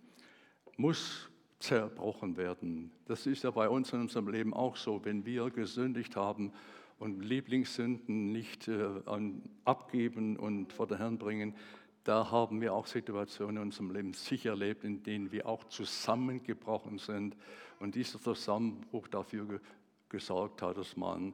Muss 0.77 1.29
zerbrochen 1.59 2.37
werden. 2.37 2.91
Das 3.05 3.27
ist 3.27 3.43
ja 3.43 3.51
bei 3.51 3.67
uns 3.69 3.91
in 3.91 4.01
unserem 4.01 4.29
Leben 4.29 4.53
auch 4.53 4.75
so. 4.77 5.03
Wenn 5.03 5.25
wir 5.25 5.49
gesündigt 5.49 6.15
haben 6.15 6.53
und 6.99 7.21
Lieblingssünden 7.21 8.31
nicht 8.31 8.67
äh, 8.67 8.87
abgeben 9.65 10.37
und 10.37 10.71
vor 10.71 10.87
den 10.87 10.97
Herrn 10.97 11.17
bringen, 11.17 11.53
da 12.05 12.31
haben 12.31 12.61
wir 12.61 12.73
auch 12.73 12.87
Situationen 12.87 13.57
in 13.57 13.61
unserem 13.63 13.91
Leben 13.91 14.13
sicher 14.13 14.51
erlebt, 14.51 14.83
in 14.83 15.03
denen 15.03 15.31
wir 15.31 15.45
auch 15.45 15.65
zusammengebrochen 15.65 16.97
sind 16.97 17.35
und 17.79 17.95
dieser 17.95 18.19
Zusammenbruch 18.19 19.07
dafür 19.09 19.59
gesorgt 20.07 20.61
hat, 20.61 20.77
dass 20.77 20.95
man 20.95 21.33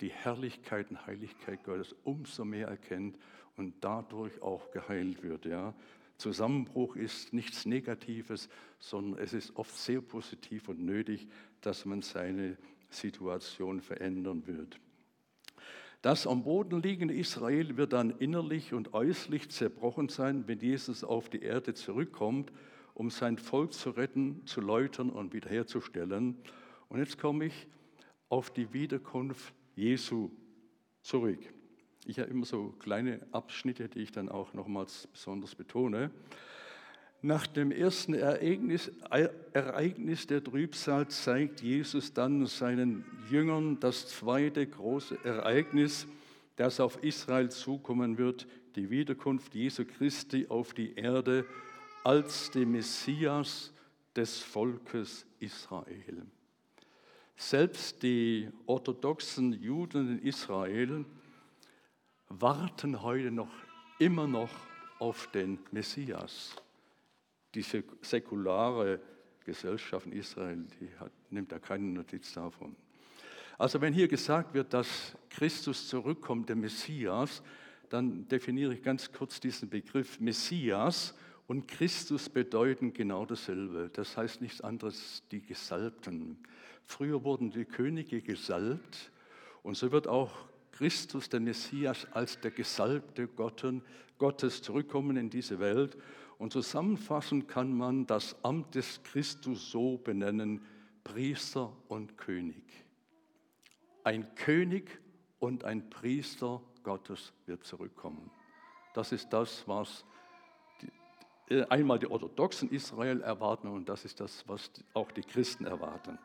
die 0.00 0.10
Herrlichkeit 0.10 0.90
und 0.90 1.06
Heiligkeit 1.06 1.62
Gottes 1.62 1.94
umso 2.04 2.44
mehr 2.44 2.68
erkennt 2.68 3.16
und 3.56 3.74
dadurch 3.80 4.40
auch 4.42 4.70
geheilt 4.72 5.22
wird. 5.22 5.44
Ja. 5.44 5.74
Zusammenbruch 6.22 6.94
ist 6.94 7.32
nichts 7.32 7.66
Negatives, 7.66 8.48
sondern 8.78 9.20
es 9.20 9.32
ist 9.32 9.56
oft 9.56 9.76
sehr 9.76 10.00
positiv 10.00 10.68
und 10.68 10.78
nötig, 10.78 11.26
dass 11.60 11.84
man 11.84 12.00
seine 12.00 12.56
Situation 12.90 13.80
verändern 13.80 14.46
wird. 14.46 14.78
Das 16.00 16.28
am 16.28 16.44
Boden 16.44 16.80
liegende 16.80 17.14
Israel 17.14 17.76
wird 17.76 17.92
dann 17.92 18.10
innerlich 18.18 18.72
und 18.72 18.94
äußerlich 18.94 19.50
zerbrochen 19.50 20.08
sein, 20.08 20.44
wenn 20.46 20.60
Jesus 20.60 21.02
auf 21.02 21.28
die 21.28 21.42
Erde 21.42 21.74
zurückkommt, 21.74 22.52
um 22.94 23.10
sein 23.10 23.36
Volk 23.36 23.72
zu 23.72 23.90
retten, 23.90 24.46
zu 24.46 24.60
läutern 24.60 25.10
und 25.10 25.32
wiederherzustellen. 25.32 26.36
Und 26.88 26.98
jetzt 27.00 27.18
komme 27.18 27.46
ich 27.46 27.66
auf 28.28 28.52
die 28.52 28.72
Wiederkunft 28.72 29.52
Jesu 29.74 30.30
zurück. 31.02 31.40
Ich 32.04 32.18
habe 32.18 32.30
immer 32.30 32.44
so 32.44 32.74
kleine 32.80 33.20
Abschnitte, 33.30 33.88
die 33.88 34.00
ich 34.00 34.12
dann 34.12 34.28
auch 34.28 34.54
nochmals 34.54 35.06
besonders 35.06 35.54
betone. 35.54 36.10
Nach 37.24 37.46
dem 37.46 37.70
ersten 37.70 38.14
Ereignis, 38.14 38.90
Ereignis 39.52 40.26
der 40.26 40.42
Trübsal 40.42 41.06
zeigt 41.06 41.62
Jesus 41.62 42.12
dann 42.12 42.46
seinen 42.46 43.04
Jüngern 43.30 43.78
das 43.78 44.08
zweite 44.08 44.66
große 44.66 45.18
Ereignis, 45.22 46.08
das 46.56 46.80
auf 46.80 47.00
Israel 47.04 47.48
zukommen 47.50 48.18
wird, 48.18 48.48
die 48.74 48.90
Wiederkunft 48.90 49.54
Jesu 49.54 49.84
Christi 49.84 50.46
auf 50.48 50.74
die 50.74 50.96
Erde 50.96 51.44
als 52.02 52.50
der 52.50 52.66
Messias 52.66 53.72
des 54.16 54.38
Volkes 54.40 55.24
Israel. 55.38 56.26
Selbst 57.36 58.02
die 58.02 58.48
orthodoxen 58.66 59.52
Juden 59.52 60.18
in 60.18 60.26
Israel 60.26 61.04
warten 62.40 63.02
heute 63.02 63.30
noch 63.30 63.52
immer 63.98 64.26
noch 64.26 64.50
auf 64.98 65.28
den 65.32 65.58
Messias 65.70 66.56
diese 67.54 67.84
säkulare 68.00 69.00
Gesellschaft 69.44 70.06
in 70.06 70.12
Israel, 70.12 70.64
die 70.80 70.88
hat, 70.98 71.12
nimmt 71.30 71.52
da 71.52 71.58
keine 71.58 71.84
Notiz 71.84 72.32
davon. 72.32 72.76
Also 73.58 73.80
wenn 73.80 73.92
hier 73.92 74.08
gesagt 74.08 74.54
wird, 74.54 74.72
dass 74.72 75.16
Christus 75.30 75.88
zurückkommt, 75.88 76.48
der 76.48 76.56
Messias, 76.56 77.42
dann 77.90 78.26
definiere 78.28 78.74
ich 78.74 78.82
ganz 78.82 79.12
kurz 79.12 79.40
diesen 79.40 79.68
Begriff 79.68 80.18
Messias 80.20 81.14
und 81.46 81.68
Christus 81.68 82.28
bedeuten 82.28 82.92
genau 82.92 83.26
dasselbe. 83.26 83.90
Das 83.92 84.16
heißt 84.16 84.40
nichts 84.40 84.60
anderes, 84.62 85.22
die 85.30 85.42
Gesalbten. 85.42 86.38
Früher 86.86 87.22
wurden 87.24 87.50
die 87.50 87.64
Könige 87.64 88.22
gesalbt 88.22 89.10
und 89.62 89.76
so 89.76 89.92
wird 89.92 90.08
auch 90.08 90.32
Christus, 90.82 91.28
der 91.28 91.38
Messias, 91.38 92.08
als 92.10 92.40
der 92.40 92.50
Gesalbte 92.50 93.28
Gottes 93.28 94.62
zurückkommen 94.62 95.16
in 95.16 95.30
diese 95.30 95.60
Welt 95.60 95.96
und 96.38 96.52
zusammenfassend 96.52 97.46
kann 97.46 97.72
man 97.72 98.04
das 98.04 98.34
Amt 98.44 98.74
des 98.74 99.00
Christus 99.04 99.70
so 99.70 99.98
benennen, 99.98 100.60
Priester 101.04 101.72
und 101.86 102.18
König. 102.18 102.64
Ein 104.02 104.34
König 104.34 105.00
und 105.38 105.62
ein 105.62 105.88
Priester 105.88 106.60
Gottes 106.82 107.32
wird 107.46 107.62
zurückkommen. 107.62 108.32
Das 108.92 109.12
ist 109.12 109.32
das, 109.32 109.62
was 109.68 110.04
die, 110.80 111.54
äh, 111.54 111.64
einmal 111.68 112.00
die 112.00 112.10
orthodoxen 112.10 112.72
Israel 112.72 113.20
erwarten 113.20 113.68
und 113.68 113.88
das 113.88 114.04
ist 114.04 114.18
das, 114.18 114.42
was 114.48 114.68
auch 114.94 115.12
die 115.12 115.22
Christen 115.22 115.64
erwarten. 115.64 116.18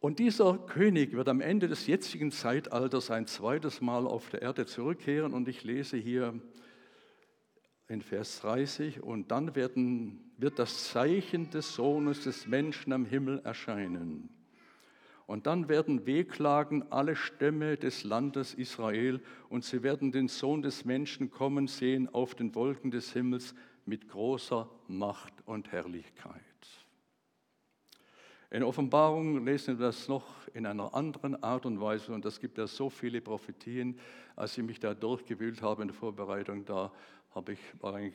Und 0.00 0.18
dieser 0.18 0.56
König 0.56 1.12
wird 1.12 1.28
am 1.28 1.42
Ende 1.42 1.68
des 1.68 1.86
jetzigen 1.86 2.32
Zeitalters 2.32 3.10
ein 3.10 3.26
zweites 3.26 3.82
Mal 3.82 4.06
auf 4.06 4.30
der 4.30 4.40
Erde 4.40 4.64
zurückkehren 4.64 5.34
und 5.34 5.46
ich 5.46 5.62
lese 5.62 5.98
hier 5.98 6.40
in 7.86 8.00
Vers 8.00 8.40
30, 8.40 9.02
und 9.02 9.30
dann 9.30 9.56
werden, 9.56 10.32
wird 10.38 10.58
das 10.58 10.84
Zeichen 10.84 11.50
des 11.50 11.74
Sohnes 11.74 12.22
des 12.22 12.46
Menschen 12.46 12.92
am 12.92 13.04
Himmel 13.04 13.40
erscheinen. 13.40 14.30
Und 15.26 15.46
dann 15.46 15.68
werden 15.68 16.06
wehklagen 16.06 16.90
alle 16.90 17.16
Stämme 17.16 17.76
des 17.76 18.04
Landes 18.04 18.54
Israel, 18.54 19.20
und 19.48 19.64
sie 19.64 19.82
werden 19.82 20.12
den 20.12 20.28
Sohn 20.28 20.62
des 20.62 20.84
Menschen 20.84 21.30
kommen 21.30 21.66
sehen 21.66 22.08
auf 22.08 22.34
den 22.36 22.54
Wolken 22.54 22.92
des 22.92 23.12
Himmels 23.12 23.54
mit 23.84 24.08
großer 24.08 24.70
Macht 24.86 25.34
und 25.44 25.72
Herrlichkeit. 25.72 26.49
In 28.52 28.64
Offenbarung 28.64 29.44
lesen 29.44 29.78
wir 29.78 29.86
das 29.86 30.08
noch 30.08 30.24
in 30.54 30.66
einer 30.66 30.92
anderen 30.92 31.40
Art 31.40 31.66
und 31.66 31.80
Weise 31.80 32.12
und 32.12 32.24
es 32.24 32.40
gibt 32.40 32.58
ja 32.58 32.66
so 32.66 32.90
viele 32.90 33.20
Prophetien. 33.20 33.96
Als 34.34 34.58
ich 34.58 34.64
mich 34.64 34.80
da 34.80 34.92
durchgewühlt 34.92 35.62
habe 35.62 35.82
in 35.82 35.88
der 35.88 35.94
Vorbereitung, 35.94 36.64
da 36.64 36.90
habe 37.32 37.52
ich 37.52 37.60
eigentlich 37.80 38.14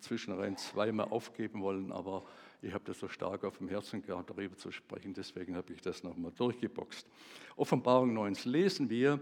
zwischenrein 0.00 0.56
zweimal 0.56 1.06
aufgeben 1.06 1.62
wollen, 1.62 1.92
aber 1.92 2.24
ich 2.62 2.74
habe 2.74 2.82
das 2.84 2.98
so 2.98 3.06
stark 3.06 3.44
auf 3.44 3.58
dem 3.58 3.68
Herzen 3.68 4.02
gehabt, 4.02 4.28
darüber 4.28 4.56
zu 4.56 4.72
sprechen, 4.72 5.14
deswegen 5.14 5.54
habe 5.54 5.72
ich 5.72 5.80
das 5.80 6.02
nochmal 6.02 6.32
durchgeboxt. 6.32 7.06
Offenbarung 7.54 8.12
9 8.12 8.36
lesen 8.46 8.90
wir 8.90 9.20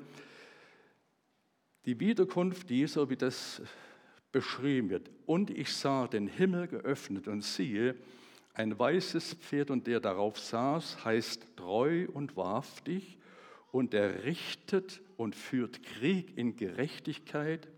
die 1.84 2.00
Wiederkunft 2.00 2.70
Jesu, 2.70 3.06
wie 3.10 3.16
das 3.16 3.60
beschrieben 4.30 4.88
wird. 4.88 5.10
Und 5.26 5.50
ich 5.50 5.70
sah 5.74 6.06
den 6.06 6.26
Himmel 6.26 6.68
geöffnet 6.68 7.28
und 7.28 7.42
siehe, 7.42 7.96
ein 8.54 8.78
weißes 8.78 9.34
Pferd 9.34 9.70
und 9.70 9.86
der 9.86 10.00
darauf 10.00 10.38
saß, 10.38 11.04
heißt 11.04 11.46
treu 11.56 12.06
und 12.12 12.36
wahrhaftig 12.36 13.18
und 13.70 13.94
er 13.94 14.24
richtet 14.24 15.00
und 15.16 15.34
führt 15.34 15.82
Krieg 15.82 16.36
in 16.36 16.56
Gerechtigkeit. 16.56 17.68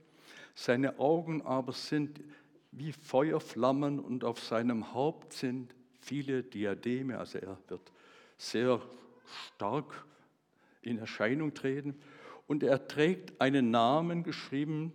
Seine 0.54 0.98
Augen 0.98 1.42
aber 1.42 1.72
sind 1.72 2.20
wie 2.72 2.92
Feuerflammen 2.92 4.00
und 4.00 4.24
auf 4.24 4.40
seinem 4.40 4.92
Haupt 4.94 5.32
sind 5.32 5.74
viele 6.00 6.42
Diademe. 6.42 7.18
Also 7.18 7.38
er 7.38 7.58
wird 7.68 7.92
sehr 8.36 8.80
stark 9.46 10.04
in 10.82 10.98
Erscheinung 10.98 11.54
treten. 11.54 11.96
Und 12.46 12.62
er 12.62 12.88
trägt 12.88 13.40
einen 13.40 13.70
Namen 13.70 14.22
geschrieben, 14.22 14.92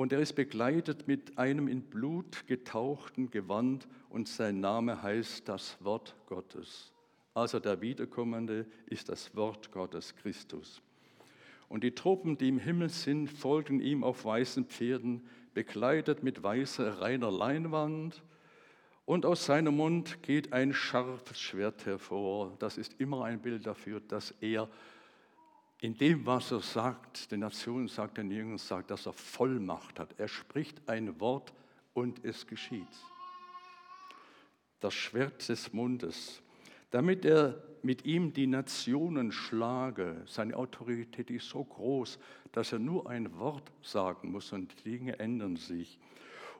und 0.00 0.14
er 0.14 0.20
ist 0.20 0.32
begleitet 0.32 1.06
mit 1.08 1.36
einem 1.36 1.68
in 1.68 1.82
Blut 1.82 2.46
getauchten 2.46 3.30
Gewand 3.30 3.86
und 4.08 4.28
sein 4.28 4.58
Name 4.58 5.02
heißt 5.02 5.46
das 5.46 5.76
Wort 5.84 6.16
Gottes. 6.24 6.90
Also 7.34 7.60
der 7.60 7.82
Wiederkommende 7.82 8.64
ist 8.86 9.10
das 9.10 9.36
Wort 9.36 9.70
Gottes, 9.72 10.16
Christus. 10.16 10.80
Und 11.68 11.84
die 11.84 11.94
Truppen, 11.94 12.38
die 12.38 12.48
im 12.48 12.58
Himmel 12.58 12.88
sind, 12.88 13.28
folgen 13.28 13.78
ihm 13.78 14.02
auf 14.02 14.24
weißen 14.24 14.64
Pferden, 14.64 15.20
bekleidet 15.52 16.22
mit 16.22 16.42
weißer, 16.42 17.02
reiner 17.02 17.30
Leinwand. 17.30 18.22
Und 19.04 19.26
aus 19.26 19.44
seinem 19.44 19.76
Mund 19.76 20.22
geht 20.22 20.54
ein 20.54 20.72
scharfes 20.72 21.38
Schwert 21.38 21.84
hervor. 21.84 22.56
Das 22.58 22.78
ist 22.78 22.98
immer 22.98 23.26
ein 23.26 23.42
Bild 23.42 23.66
dafür, 23.66 24.00
dass 24.00 24.30
er 24.40 24.66
in 25.80 25.96
dem, 25.96 26.26
was 26.26 26.52
er 26.52 26.60
sagt, 26.60 27.30
den 27.30 27.40
Nationen 27.40 27.88
sagt, 27.88 28.18
den 28.18 28.30
Jüngern 28.30 28.58
sagt, 28.58 28.90
dass 28.90 29.06
er 29.06 29.14
Vollmacht 29.14 29.98
hat. 29.98 30.14
Er 30.18 30.28
spricht 30.28 30.88
ein 30.88 31.18
Wort 31.20 31.54
und 31.94 32.24
es 32.24 32.46
geschieht. 32.46 32.86
Das 34.80 34.94
Schwert 34.94 35.48
des 35.48 35.72
Mundes, 35.72 36.42
damit 36.90 37.24
er 37.24 37.62
mit 37.82 38.04
ihm 38.04 38.32
die 38.34 38.46
Nationen 38.46 39.32
schlage. 39.32 40.22
Seine 40.26 40.56
Autorität 40.56 41.30
ist 41.30 41.48
so 41.48 41.64
groß, 41.64 42.18
dass 42.52 42.72
er 42.72 42.78
nur 42.78 43.08
ein 43.08 43.38
Wort 43.38 43.72
sagen 43.82 44.32
muss 44.32 44.52
und 44.52 44.84
Dinge 44.84 45.18
ändern 45.18 45.56
sich. 45.56 45.98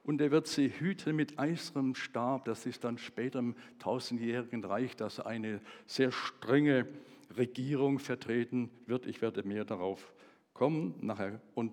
Und 0.03 0.23
er 0.23 0.31
wird 0.31 0.47
sie 0.47 0.69
hüten 0.69 1.15
mit 1.15 1.39
eisernem 1.39 1.95
Stab. 1.95 2.47
Das 2.47 2.65
ist 2.65 2.85
dann 2.85 2.97
später 2.97 3.41
im 3.41 3.55
tausendjährigen 3.79 4.65
Reich, 4.65 4.97
das 4.97 5.21
eine 5.21 5.61
sehr 5.85 6.11
strenge 6.11 6.87
Regierung 7.37 7.99
vertreten 7.99 8.71
wird. 8.87 9.07
Ich 9.07 9.23
werde 9.23 9.43
mehr 9.43 9.65
darauf 9.65 10.13
kommen 10.55 10.95
nachher. 11.01 11.41
Und 11.55 11.73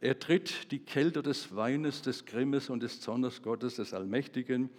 er 0.00 0.18
tritt 0.18 0.72
die 0.72 0.80
Kälte 0.80 1.22
des 1.22 1.54
Weines, 1.54 2.02
des 2.02 2.24
Grimmes 2.24 2.70
und 2.70 2.82
des 2.82 3.00
Zornes 3.00 3.42
Gottes, 3.42 3.76
des 3.76 3.94
Allmächtigen. 3.94 4.70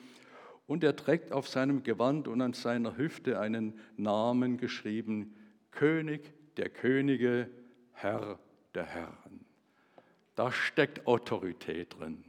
Und 0.68 0.84
er 0.84 0.96
trägt 0.96 1.32
auf 1.32 1.48
seinem 1.48 1.84
Gewand 1.84 2.28
und 2.28 2.42
an 2.42 2.54
seiner 2.54 2.98
Hüfte 2.98 3.40
einen 3.40 3.80
Namen 3.96 4.58
geschrieben, 4.58 5.36
König 5.72 6.34
der 6.58 6.70
Könige, 6.70 7.50
Herr 7.92 8.40
der 8.74 8.86
Herren. 8.86 9.46
Da 10.36 10.52
steckt 10.52 11.06
Autorität 11.06 11.98
drin. 12.00 12.24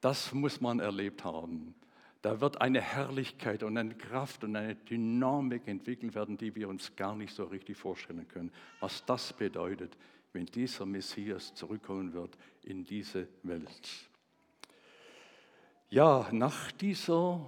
Das 0.00 0.32
muss 0.32 0.60
man 0.60 0.80
erlebt 0.80 1.24
haben. 1.24 1.74
Da 2.24 2.40
wird 2.40 2.62
eine 2.62 2.80
Herrlichkeit 2.80 3.62
und 3.62 3.76
eine 3.76 3.94
Kraft 3.94 4.44
und 4.44 4.56
eine 4.56 4.76
Dynamik 4.76 5.68
entwickelt 5.68 6.14
werden, 6.14 6.38
die 6.38 6.54
wir 6.54 6.70
uns 6.70 6.96
gar 6.96 7.14
nicht 7.14 7.34
so 7.34 7.44
richtig 7.44 7.76
vorstellen 7.76 8.26
können. 8.28 8.50
Was 8.80 9.04
das 9.04 9.34
bedeutet, 9.34 9.94
wenn 10.32 10.46
dieser 10.46 10.86
Messias 10.86 11.54
zurückkommen 11.54 12.14
wird 12.14 12.38
in 12.62 12.82
diese 12.82 13.28
Welt. 13.42 14.08
Ja, 15.90 16.26
nach 16.32 16.72
dieser, 16.72 17.44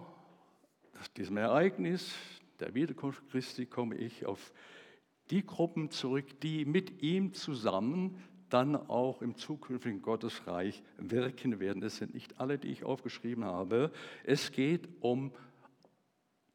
diesem 1.16 1.38
Ereignis 1.38 2.14
der 2.60 2.74
Wiederkunft 2.74 3.26
Christi 3.30 3.64
komme 3.64 3.94
ich 3.94 4.26
auf 4.26 4.52
die 5.30 5.46
Gruppen 5.46 5.90
zurück, 5.90 6.38
die 6.42 6.66
mit 6.66 7.02
ihm 7.02 7.32
zusammen 7.32 8.22
dann 8.50 8.76
auch 8.76 9.22
im 9.22 9.37
zukünftigen 9.37 10.02
Gottesreich 10.02 10.82
wirken 10.98 11.61
werden. 11.61 11.80
Das 11.80 11.96
sind 11.96 12.14
nicht 12.14 12.40
alle, 12.40 12.59
die 12.59 12.68
ich 12.68 12.85
aufgeschrieben 12.85 13.44
habe. 13.44 13.90
Es 14.24 14.52
geht 14.52 14.88
um 15.00 15.32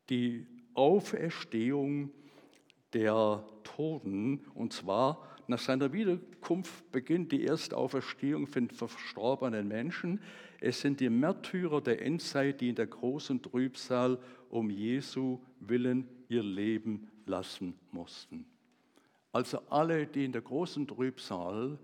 die 0.09 0.47
Auferstehung 0.73 2.11
der 2.93 3.43
Toten 3.63 4.41
und 4.53 4.73
zwar 4.73 5.27
nach 5.47 5.59
seiner 5.59 5.91
Wiederkunft 5.91 6.91
beginnt 6.91 7.31
die 7.31 7.43
erste 7.43 7.75
Auferstehung 7.75 8.47
von 8.47 8.69
verstorbenen 8.69 9.67
Menschen. 9.67 10.21
Es 10.61 10.79
sind 10.79 10.99
die 10.99 11.09
Märtyrer 11.09 11.81
der 11.81 12.01
Endzeit, 12.01 12.61
die 12.61 12.69
in 12.69 12.75
der 12.75 12.87
großen 12.87 13.41
Trübsal 13.41 14.17
um 14.49 14.69
Jesu 14.69 15.39
willen 15.59 16.07
ihr 16.29 16.43
Leben 16.43 17.09
lassen 17.25 17.73
mussten. 17.91 18.45
Also 19.31 19.61
alle, 19.69 20.07
die 20.07 20.25
in 20.25 20.31
der 20.31 20.41
großen 20.41 20.87
Trübsal 20.87 21.79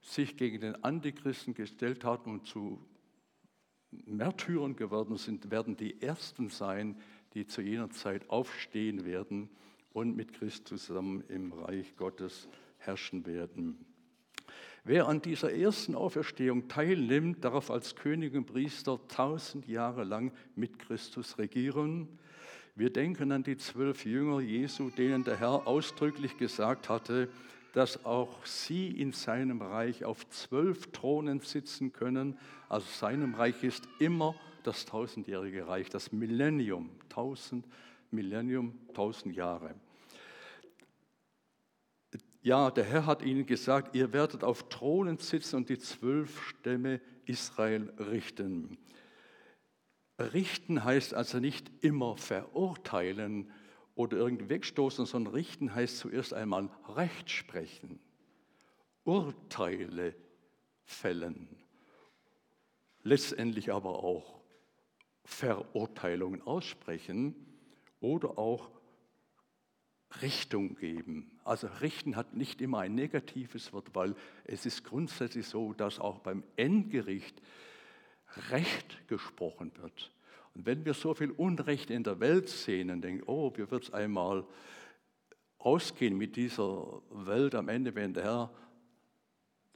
sich 0.00 0.36
gegen 0.36 0.60
den 0.60 0.84
Antichristen 0.84 1.54
gestellt 1.54 2.04
hatten 2.04 2.30
und 2.30 2.46
zu 2.46 2.78
Märtyrern 4.06 4.76
geworden 4.76 5.16
sind, 5.16 5.50
werden 5.50 5.76
die 5.76 6.00
Ersten 6.02 6.48
sein, 6.48 6.96
die 7.34 7.46
zu 7.46 7.62
jener 7.62 7.90
Zeit 7.90 8.28
aufstehen 8.30 9.04
werden 9.04 9.48
und 9.92 10.16
mit 10.16 10.32
Christus 10.32 10.86
zusammen 10.86 11.24
im 11.28 11.52
Reich 11.52 11.96
Gottes 11.96 12.48
herrschen 12.78 13.26
werden. 13.26 13.84
Wer 14.86 15.08
an 15.08 15.22
dieser 15.22 15.52
ersten 15.52 15.94
Auferstehung 15.94 16.68
teilnimmt, 16.68 17.42
darf 17.42 17.70
als 17.70 17.96
König 17.96 18.34
und 18.34 18.44
Priester 18.44 19.00
tausend 19.08 19.66
Jahre 19.66 20.04
lang 20.04 20.32
mit 20.56 20.78
Christus 20.78 21.38
regieren. 21.38 22.18
Wir 22.76 22.92
denken 22.92 23.30
an 23.30 23.44
die 23.44 23.56
zwölf 23.56 24.04
Jünger 24.04 24.40
Jesu, 24.40 24.90
denen 24.90 25.22
der 25.22 25.38
Herr 25.38 25.68
ausdrücklich 25.68 26.36
gesagt 26.36 26.88
hatte, 26.88 27.28
dass 27.72 28.04
auch 28.04 28.44
sie 28.44 28.88
in 28.88 29.12
seinem 29.12 29.62
Reich 29.62 30.04
auf 30.04 30.28
zwölf 30.30 30.90
Thronen 30.90 31.38
sitzen 31.38 31.92
können. 31.92 32.36
Also 32.68 32.86
seinem 32.88 33.34
Reich 33.34 33.62
ist 33.62 33.86
immer 34.00 34.34
das 34.64 34.86
tausendjährige 34.86 35.68
Reich, 35.68 35.88
das 35.88 36.10
Millennium, 36.10 36.90
tausend 37.08 37.64
Millennium, 38.10 38.76
tausend 38.92 39.36
Jahre. 39.36 39.76
Ja, 42.42 42.72
der 42.72 42.84
Herr 42.84 43.06
hat 43.06 43.22
ihnen 43.22 43.46
gesagt, 43.46 43.94
ihr 43.94 44.12
werdet 44.12 44.42
auf 44.42 44.68
Thronen 44.68 45.18
sitzen 45.18 45.56
und 45.56 45.68
die 45.68 45.78
zwölf 45.78 46.42
Stämme 46.48 47.00
Israel 47.24 47.92
richten. 47.98 48.78
Richten 50.18 50.84
heißt 50.84 51.14
also 51.14 51.40
nicht 51.40 51.70
immer 51.80 52.16
verurteilen 52.16 53.50
oder 53.94 54.16
irgendwie 54.16 54.48
wegstoßen, 54.48 55.06
sondern 55.06 55.34
richten 55.34 55.74
heißt 55.74 55.98
zuerst 55.98 56.34
einmal 56.34 56.68
Recht 56.94 57.30
sprechen, 57.30 57.98
Urteile 59.04 60.14
fällen, 60.84 61.48
letztendlich 63.02 63.72
aber 63.72 64.02
auch 64.04 64.40
Verurteilungen 65.24 66.42
aussprechen 66.42 67.34
oder 68.00 68.38
auch 68.38 68.70
Richtung 70.22 70.76
geben. 70.76 71.40
Also 71.44 71.66
richten 71.80 72.14
hat 72.14 72.34
nicht 72.34 72.60
immer 72.60 72.80
ein 72.80 72.94
negatives 72.94 73.72
Wort, 73.72 73.94
weil 73.94 74.14
es 74.44 74.64
ist 74.64 74.84
grundsätzlich 74.84 75.46
so, 75.46 75.72
dass 75.72 75.98
auch 75.98 76.20
beim 76.20 76.44
Endgericht 76.56 77.40
Recht 78.50 79.08
gesprochen 79.08 79.72
wird. 79.80 80.12
Und 80.54 80.66
wenn 80.66 80.84
wir 80.84 80.94
so 80.94 81.14
viel 81.14 81.30
Unrecht 81.32 81.90
in 81.90 82.04
der 82.04 82.20
Welt 82.20 82.48
sehen 82.48 82.90
und 82.90 83.02
denken, 83.02 83.24
oh, 83.26 83.52
wie 83.56 83.70
wird 83.70 83.84
es 83.84 83.92
einmal 83.92 84.44
ausgehen 85.58 86.16
mit 86.16 86.36
dieser 86.36 87.02
Welt 87.10 87.54
am 87.54 87.68
Ende, 87.68 87.94
wenn 87.94 88.14
der 88.14 88.24
Herr 88.24 88.50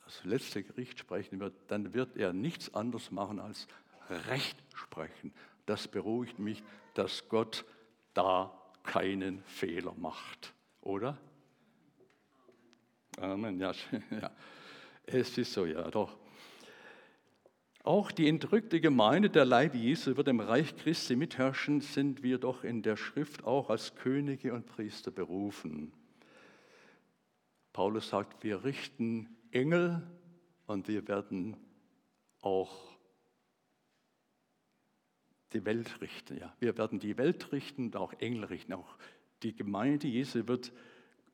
das 0.05 0.25
letzte 0.25 0.62
Gericht 0.62 0.99
sprechen 0.99 1.40
wird, 1.40 1.55
dann 1.66 1.92
wird 1.94 2.16
er 2.16 2.33
nichts 2.33 2.75
anderes 2.75 3.11
machen 3.11 3.40
als 3.40 3.66
Recht 4.09 4.57
sprechen. 4.75 5.33
Das 5.66 5.88
beruhigt 5.88 6.38
mich, 6.38 6.62
dass 6.94 7.29
Gott 7.29 7.64
da 8.14 8.53
keinen 8.85 9.42
Fehler 9.44 9.94
macht, 9.99 10.55
oder? 10.81 11.18
Amen, 13.21 13.59
ja, 13.59 13.73
ja. 14.11 14.31
Es 15.05 15.37
ist 15.37 15.53
so, 15.53 15.66
ja, 15.66 15.90
doch. 15.90 16.16
Auch 17.85 18.11
die 18.11 18.29
entrückte 18.29 18.81
Gemeinde 18.81 19.31
der 19.31 19.45
Leib 19.45 19.75
Jesu 19.75 20.17
wird 20.17 20.29
im 20.29 20.41
Reich 20.41 20.77
Christi 20.77 21.17
mitherrschen, 21.17 21.81
sind 21.81 22.23
wir 22.23 22.38
doch 22.38 22.64
in 22.64 22.83
der 22.83 22.97
Schrift 22.97 23.45
auch 23.45 23.71
als 23.71 23.95
Könige 23.95 24.53
und 24.53 24.67
Priester 24.67 25.11
berufen. 25.11 25.93
Paulus 27.73 28.09
sagt, 28.09 28.43
wir 28.43 28.64
richten 28.64 29.29
Engel 29.53 30.03
und 30.67 30.88
wir 30.88 31.07
werden 31.07 31.57
auch 32.41 32.99
die 35.53 35.64
Welt 35.64 36.01
richten. 36.01 36.38
Ja. 36.38 36.55
Wir 36.59 36.77
werden 36.77 36.99
die 36.99 37.17
Welt 37.17 37.53
richten 37.53 37.87
und 37.87 37.97
auch 37.97 38.12
Engel 38.14 38.45
richten. 38.45 38.73
Auch 38.75 38.99
die 39.43 39.55
Gemeinde 39.55 40.09
Jesu 40.09 40.47
wird 40.47 40.73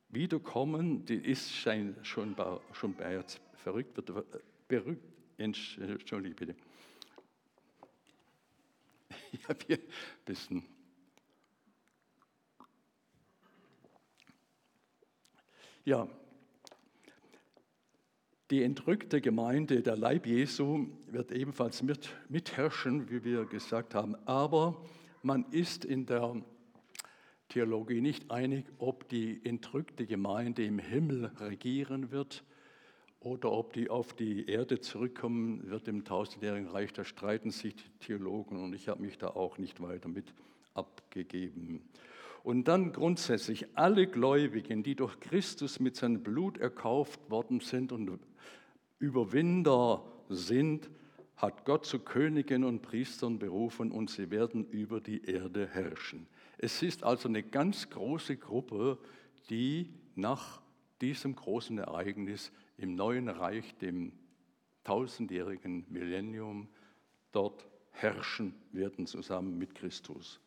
wiederkommen. 0.08 1.04
Die 1.06 1.16
ist 1.16 1.52
schon 1.54 1.96
schon 2.02 2.34
bei 2.34 3.24
verrückt, 3.54 3.96
wird 3.96 4.26
berückt. 4.68 5.14
Entschuldige 5.36 6.34
bitte. 6.34 6.54
Ich 9.32 9.48
habe 9.48 9.58
hier 9.66 9.78
ein 9.78 10.24
bisschen. 10.24 10.62
Ja, 15.84 16.08
die 18.50 18.62
entrückte 18.62 19.20
Gemeinde, 19.20 19.82
der 19.82 19.96
Leib 19.96 20.26
Jesu, 20.26 20.86
wird 21.08 21.32
ebenfalls 21.32 21.82
mit, 21.82 22.10
mitherrschen, 22.28 23.10
wie 23.10 23.24
wir 23.24 23.46
gesagt 23.46 23.94
haben. 23.94 24.14
Aber 24.26 24.80
man 25.22 25.44
ist 25.50 25.84
in 25.84 26.06
der 26.06 26.40
Theologie 27.48 28.00
nicht 28.00 28.30
einig, 28.30 28.66
ob 28.78 29.08
die 29.08 29.44
entrückte 29.44 30.06
Gemeinde 30.06 30.64
im 30.64 30.78
Himmel 30.78 31.26
regieren 31.40 32.10
wird 32.10 32.44
oder 33.24 33.50
ob 33.52 33.72
die 33.72 33.88
auf 33.88 34.12
die 34.12 34.46
Erde 34.46 34.80
zurückkommen 34.80 35.68
wird 35.68 35.88
im 35.88 36.04
tausendjährigen 36.04 36.68
Reich. 36.68 36.92
Da 36.92 37.04
streiten 37.04 37.50
sich 37.50 37.74
die 37.74 37.88
Theologen 38.00 38.62
und 38.62 38.74
ich 38.74 38.88
habe 38.88 39.00
mich 39.00 39.16
da 39.16 39.28
auch 39.28 39.56
nicht 39.56 39.80
weiter 39.80 40.08
mit 40.08 40.32
abgegeben. 40.74 41.82
Und 42.42 42.68
dann 42.68 42.92
grundsätzlich 42.92 43.66
alle 43.74 44.06
Gläubigen, 44.06 44.82
die 44.82 44.94
durch 44.94 45.18
Christus 45.20 45.80
mit 45.80 45.96
seinem 45.96 46.22
Blut 46.22 46.58
erkauft 46.58 47.18
worden 47.30 47.60
sind 47.60 47.92
und 47.92 48.20
Überwinder 48.98 50.04
sind, 50.28 50.90
hat 51.36 51.64
Gott 51.64 51.86
zu 51.86 52.00
Königen 52.00 52.62
und 52.62 52.82
Priestern 52.82 53.38
berufen 53.38 53.90
und 53.90 54.10
sie 54.10 54.30
werden 54.30 54.66
über 54.68 55.00
die 55.00 55.24
Erde 55.24 55.66
herrschen. 55.66 56.26
Es 56.58 56.82
ist 56.82 57.02
also 57.02 57.28
eine 57.28 57.42
ganz 57.42 57.88
große 57.88 58.36
Gruppe, 58.36 58.98
die 59.48 59.88
nach 60.14 60.60
diesem 61.00 61.34
großen 61.34 61.78
Ereignis 61.78 62.52
im 62.76 62.94
neuen 62.94 63.28
Reich, 63.28 63.74
dem 63.76 64.12
tausendjährigen 64.84 65.86
Millennium, 65.88 66.68
dort 67.32 67.66
herrschen 67.92 68.54
werden 68.72 69.06
zusammen 69.06 69.58
mit 69.58 69.74
Christus. 69.74 70.40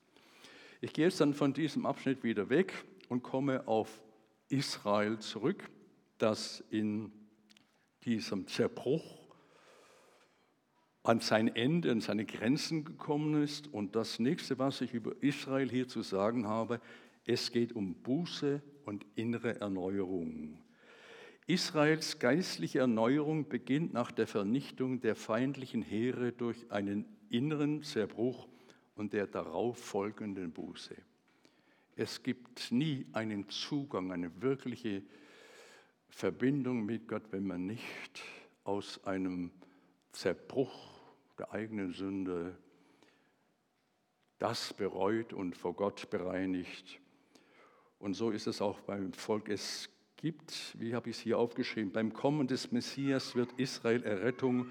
Ich 0.82 0.94
gehe 0.94 1.06
jetzt 1.06 1.20
dann 1.22 1.34
von 1.34 1.54
diesem 1.54 1.86
Abschnitt 1.86 2.24
wieder 2.24 2.50
weg 2.50 2.74
und 3.10 3.24
komme 3.24 3.68
auf 3.68 4.02
Israel 4.50 5.18
zurück, 5.20 5.70
das 6.18 6.64
in 6.70 7.12
diesem 8.04 8.48
Zerbruch 8.48 9.28
an 11.04 11.20
sein 11.22 11.48
Ende, 11.56 11.92
an 11.92 12.02
seine 12.02 12.26
Grenzen 12.26 12.84
gekommen 12.84 13.42
ist. 13.42 13.74
Und 13.74 13.96
das 13.96 14.20
nächste, 14.20 14.60
was 14.60 14.82
ich 14.82 14.94
über 14.94 15.14
Israel 15.22 15.70
hier 15.70 15.88
zu 15.88 16.02
sagen 16.02 16.48
habe, 16.48 16.82
es 17.26 17.52
geht 17.52 17.74
um 17.74 17.96
Buße 17.96 18.62
und 18.86 19.06
innere 19.16 19.60
Erneuerung. 19.60 20.60
Israels 21.48 22.20
geistliche 22.20 22.80
Erneuerung 22.80 23.48
beginnt 23.48 23.94
nach 23.94 24.12
der 24.12 24.28
Vernichtung 24.28 25.00
der 25.00 25.16
feindlichen 25.16 25.82
Heere 25.82 26.34
durch 26.34 26.70
einen 26.72 27.06
inneren 27.30 27.84
Zerbruch 27.84 28.50
und 28.96 29.14
der 29.14 29.28
darauf 29.28 29.78
folgenden 29.78 30.52
Buße. 30.52 30.96
Es 31.96 32.22
gibt 32.22 32.72
nie 32.72 33.08
einen 33.14 33.48
Zugang, 33.48 34.12
eine 34.12 34.42
wirkliche 34.42 35.04
Verbindung 36.10 36.86
mit 36.86 37.08
Gott, 37.08 37.24
wenn 37.32 37.48
man 37.48 37.66
nicht 37.66 38.24
aus 38.66 39.04
einem 39.06 39.52
Zerbruch 40.12 41.00
der 41.40 41.54
eigenen 41.54 41.94
Sünde 41.94 42.58
das 44.38 44.74
bereut 44.74 45.32
und 45.32 45.56
vor 45.56 45.74
Gott 45.74 46.10
bereinigt. 46.10 47.00
Und 48.00 48.16
so 48.16 48.32
ist 48.32 48.48
es 48.48 48.62
auch 48.62 48.82
beim 48.82 49.14
Volk. 49.14 49.50
Es 49.50 49.90
gibt, 50.18 50.76
wie 50.80 50.96
habe 50.96 51.10
ich 51.10 51.18
es 51.18 51.22
hier 51.22 51.38
aufgeschrieben, 51.38 51.92
beim 51.92 52.12
Kommen 52.12 52.48
des 52.48 52.72
Messias 52.72 53.36
wird 53.36 53.52
Israel 53.58 54.04
Errettung 54.04 54.68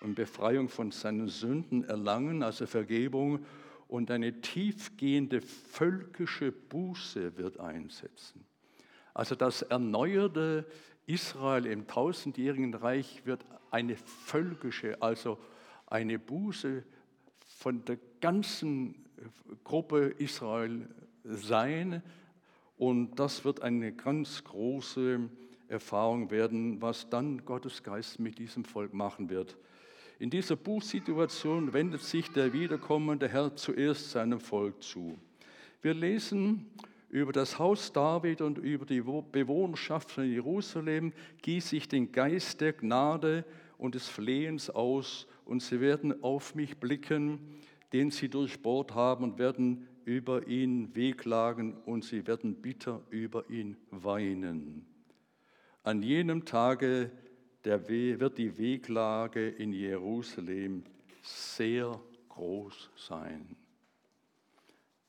und 0.00 0.14
Befreiung 0.14 0.68
von 0.68 0.90
seinen 0.90 1.28
Sünden 1.28 1.84
erlangen, 1.84 2.42
also 2.42 2.66
Vergebung, 2.66 3.44
und 3.86 4.10
eine 4.10 4.40
tiefgehende 4.40 5.40
völkische 5.40 6.52
Buße 6.52 7.38
wird 7.38 7.58
einsetzen. 7.58 8.44
Also 9.14 9.34
das 9.34 9.62
erneuerte 9.62 10.66
Israel 11.06 11.64
im 11.66 11.86
tausendjährigen 11.86 12.74
Reich 12.74 13.24
wird 13.24 13.44
eine 13.70 13.96
völkische, 13.96 15.00
also 15.00 15.38
eine 15.86 16.18
Buße 16.18 16.84
von 17.46 17.84
der 17.86 17.98
ganzen 18.20 18.94
Gruppe 19.64 20.14
Israel 20.18 20.88
sein, 21.24 22.02
und 22.78 23.18
das 23.18 23.44
wird 23.44 23.60
eine 23.62 23.92
ganz 23.92 24.42
große 24.44 25.20
Erfahrung 25.68 26.30
werden, 26.30 26.80
was 26.80 27.10
dann 27.10 27.44
Gottes 27.44 27.82
Geist 27.82 28.18
mit 28.20 28.38
diesem 28.38 28.64
Volk 28.64 28.94
machen 28.94 29.28
wird. 29.28 29.56
In 30.18 30.30
dieser 30.30 30.56
Buchsituation 30.56 31.72
wendet 31.72 32.02
sich 32.02 32.30
der 32.30 32.52
wiederkommende 32.52 33.28
Herr 33.28 33.54
zuerst 33.54 34.10
seinem 34.10 34.40
Volk 34.40 34.82
zu. 34.82 35.18
Wir 35.82 35.94
lesen 35.94 36.66
über 37.10 37.32
das 37.32 37.58
Haus 37.58 37.92
David 37.92 38.40
und 38.40 38.58
über 38.58 38.84
die 38.84 39.00
Bewohnerschaft 39.00 40.10
von 40.10 40.24
Jerusalem 40.24 41.12
gieße 41.42 41.76
ich 41.76 41.88
den 41.88 42.10
Geist 42.10 42.60
der 42.60 42.72
Gnade 42.72 43.44
und 43.76 43.94
des 43.94 44.08
Flehens 44.08 44.70
aus 44.70 45.26
und 45.44 45.62
sie 45.62 45.80
werden 45.80 46.22
auf 46.22 46.54
mich 46.54 46.76
blicken, 46.78 47.38
den 47.92 48.10
sie 48.10 48.28
durchbohrt 48.28 48.94
haben 48.94 49.24
und 49.24 49.38
werden 49.38 49.86
über 50.08 50.46
ihn 50.46 50.94
wehklagen 50.94 51.74
und 51.84 52.02
sie 52.02 52.26
werden 52.26 52.62
bitter 52.62 53.02
über 53.10 53.50
ihn 53.50 53.76
weinen. 53.90 54.86
An 55.82 56.02
jenem 56.02 56.46
Tage 56.46 57.10
der 57.64 57.86
wird 57.88 58.38
die 58.38 58.56
Wehklage 58.56 59.50
in 59.50 59.74
Jerusalem 59.74 60.84
sehr 61.20 62.00
groß 62.30 62.88
sein. 62.96 63.54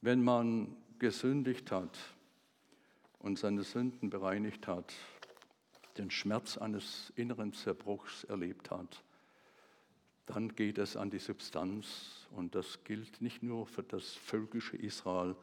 Wenn 0.01 0.21
man 0.21 0.75
gesündigt 0.97 1.71
hat 1.71 1.97
und 3.19 3.39
seine 3.39 3.63
Sünden 3.63 4.09
bereinigt 4.09 4.67
hat, 4.67 4.93
den 5.97 6.11
Schmerz 6.11 6.57
eines 6.57 7.13
inneren 7.15 7.53
Zerbruchs 7.53 8.25
erlebt 8.25 8.69
hat, 8.69 9.01
dann 10.25 10.53
geht 10.55 10.77
es 10.77 10.97
an 10.97 11.09
die 11.09 11.19
Substanz 11.19 12.18
und 12.31 12.55
das 12.55 12.83
gilt 12.83 13.21
nicht 13.21 13.43
nur 13.43 13.65
für 13.65 13.83
das 13.83 14.13
völkische 14.13 14.77
Israel, 14.77 15.35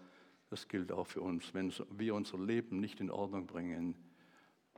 das 0.51 0.69
gilt 0.69 0.93
auch 0.93 1.07
für 1.07 1.21
uns. 1.21 1.53
Wenn 1.55 1.73
wir 1.91 2.15
unser 2.15 2.39
Leben 2.39 2.81
nicht 2.81 3.01
in 3.01 3.11
Ordnung 3.11 3.47
bringen, 3.47 3.95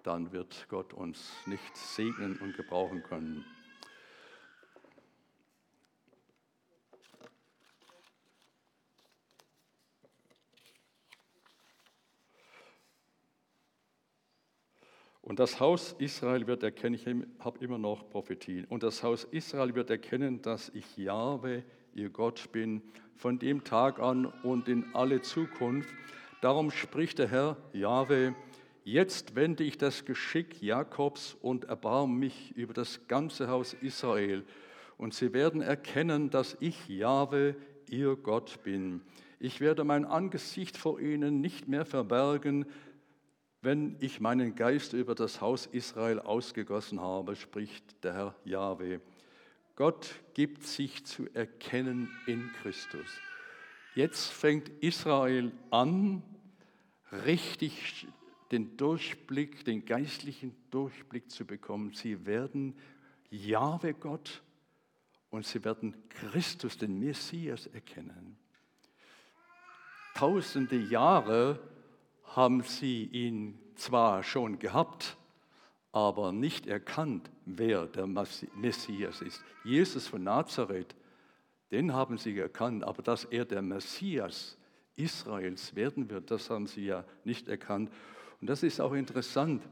dann 0.03 0.33
wird 0.33 0.67
Gott 0.69 0.95
uns 0.95 1.33
nicht 1.47 1.77
segnen 1.77 2.39
und 2.39 2.57
gebrauchen 2.57 3.03
können. 3.03 3.45
Und 15.29 15.39
das 15.39 15.61
Haus 15.61 15.95
Israel 15.99 16.47
wird 16.47 16.63
erkennen, 16.63 16.95
ich 16.95 17.07
habe 17.45 17.63
immer 17.63 17.77
noch 17.77 18.09
Prophetien, 18.09 18.65
und 18.65 18.83
das 18.83 19.03
Haus 19.03 19.25
Israel 19.25 19.75
wird 19.75 19.91
erkennen, 19.91 20.41
dass 20.41 20.71
ich 20.71 20.97
Jahwe 20.97 21.65
ihr 21.99 22.11
Gott 22.11 22.53
bin, 22.53 22.83
von 23.17 23.39
dem 23.39 23.65
Tag 23.65 23.99
an 23.99 24.27
und 24.27 24.69
in 24.69 24.95
alle 24.95 25.21
Zukunft. 25.21 25.91
Darum 26.41 26.71
spricht 26.71 27.19
der 27.19 27.29
Herr 27.29 27.57
Jahwe, 27.73 28.35
jetzt 28.85 29.35
wende 29.35 29.65
ich 29.65 29.77
das 29.77 30.05
Geschick 30.05 30.63
Jakobs 30.63 31.37
und 31.43 31.65
erbarme 31.65 32.15
mich 32.15 32.57
über 32.57 32.73
das 32.73 33.09
ganze 33.09 33.49
Haus 33.49 33.75
Israel. 33.75 34.45
Und 34.97 35.15
sie 35.15 35.33
werden 35.33 35.61
erkennen, 35.61 36.31
dass 36.31 36.57
ich 36.61 36.89
Jahwe, 36.89 37.57
ihr 37.91 38.17
Gott 38.17 38.63
bin. 38.63 39.01
Ich 39.41 39.61
werde 39.61 39.83
mein 39.83 40.05
Angesicht 40.05 40.77
vor 40.77 41.01
ihnen 41.01 41.41
nicht 41.41 41.69
mehr 41.69 41.85
verbergen, 41.85 42.67
wenn 43.61 43.97
ich 43.99 44.21
meinen 44.21 44.55
Geist 44.55 44.93
über 44.93 45.17
das 45.17 45.41
Haus 45.41 45.67
Israel 45.67 46.21
ausgegossen 46.21 47.01
habe, 47.01 47.35
spricht 47.35 48.05
der 48.05 48.15
Herr 48.15 48.35
Jahwe. 48.45 49.01
Gott 49.79 50.17
gibt 50.35 50.65
sich 50.65 51.07
zu 51.07 51.33
erkennen 51.35 52.11
in 52.27 52.51
Christus. 52.55 53.07
Jetzt 53.95 54.27
fängt 54.27 54.69
Israel 54.83 55.53
an, 55.71 56.25
richtig 57.25 58.09
den 58.51 58.77
Durchblick, 58.77 59.65
den 59.65 59.85
geistlichen 59.85 60.57
Durchblick 60.73 61.31
zu 61.31 61.45
bekommen. 61.45 61.93
Sie 61.95 62.27
werden 62.27 62.77
Jahwe 63.31 63.95
Gott 63.95 64.43
und 65.31 65.47
sie 65.47 65.65
werden 65.65 65.95
Christus, 66.09 66.77
den 66.77 66.99
Messias, 66.99 67.69
erkennen. 67.69 68.37
Tausende 70.17 70.77
Jahre 70.77 71.61
haben 72.25 72.63
sie 72.63 73.05
ihn 73.05 73.57
zwar 73.77 74.25
schon 74.25 74.59
gehabt, 74.59 75.17
aber 75.93 76.33
nicht 76.33 76.67
erkannt, 76.67 77.31
wer 77.47 77.87
der 77.87 78.07
Messias 78.07 79.23
ist. 79.23 79.43
Jesus 79.65 80.07
von 80.07 80.23
Nazareth, 80.23 80.95
den 81.71 81.93
haben 81.93 82.19
sie 82.19 82.39
erkannt, 82.39 82.85
aber 82.85 83.03
dass 83.03 83.25
er 83.25 83.45
der 83.45 83.63
Messias 83.63 84.57
Israels 84.97 85.75
werden 85.75 86.11
wird, 86.11 86.31
das 86.31 86.51
haben 86.51 86.67
sie 86.67 86.87
ja 86.87 87.05
nicht 87.25 87.49
erkannt. 87.49 87.91
Und 88.41 88.51
das 88.51 88.63
ist 88.63 88.81
auch 88.81 88.93
interessant. 88.93 89.63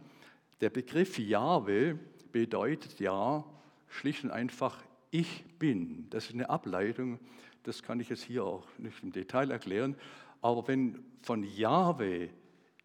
Der 0.60 0.70
Begriff 0.70 1.18
Jahwe 1.18 1.98
bedeutet 2.32 2.98
ja 3.00 3.44
schlicht 3.88 4.24
und 4.24 4.30
einfach 4.30 4.82
ich 5.10 5.44
bin. 5.58 6.08
Das 6.10 6.26
ist 6.26 6.34
eine 6.34 6.48
Ableitung, 6.48 7.18
das 7.62 7.82
kann 7.82 8.00
ich 8.00 8.08
jetzt 8.08 8.22
hier 8.22 8.44
auch 8.44 8.66
nicht 8.78 9.02
im 9.02 9.12
Detail 9.12 9.50
erklären. 9.50 9.96
Aber 10.40 10.66
wenn 10.68 11.04
von 11.22 11.42
Jahwe 11.42 12.30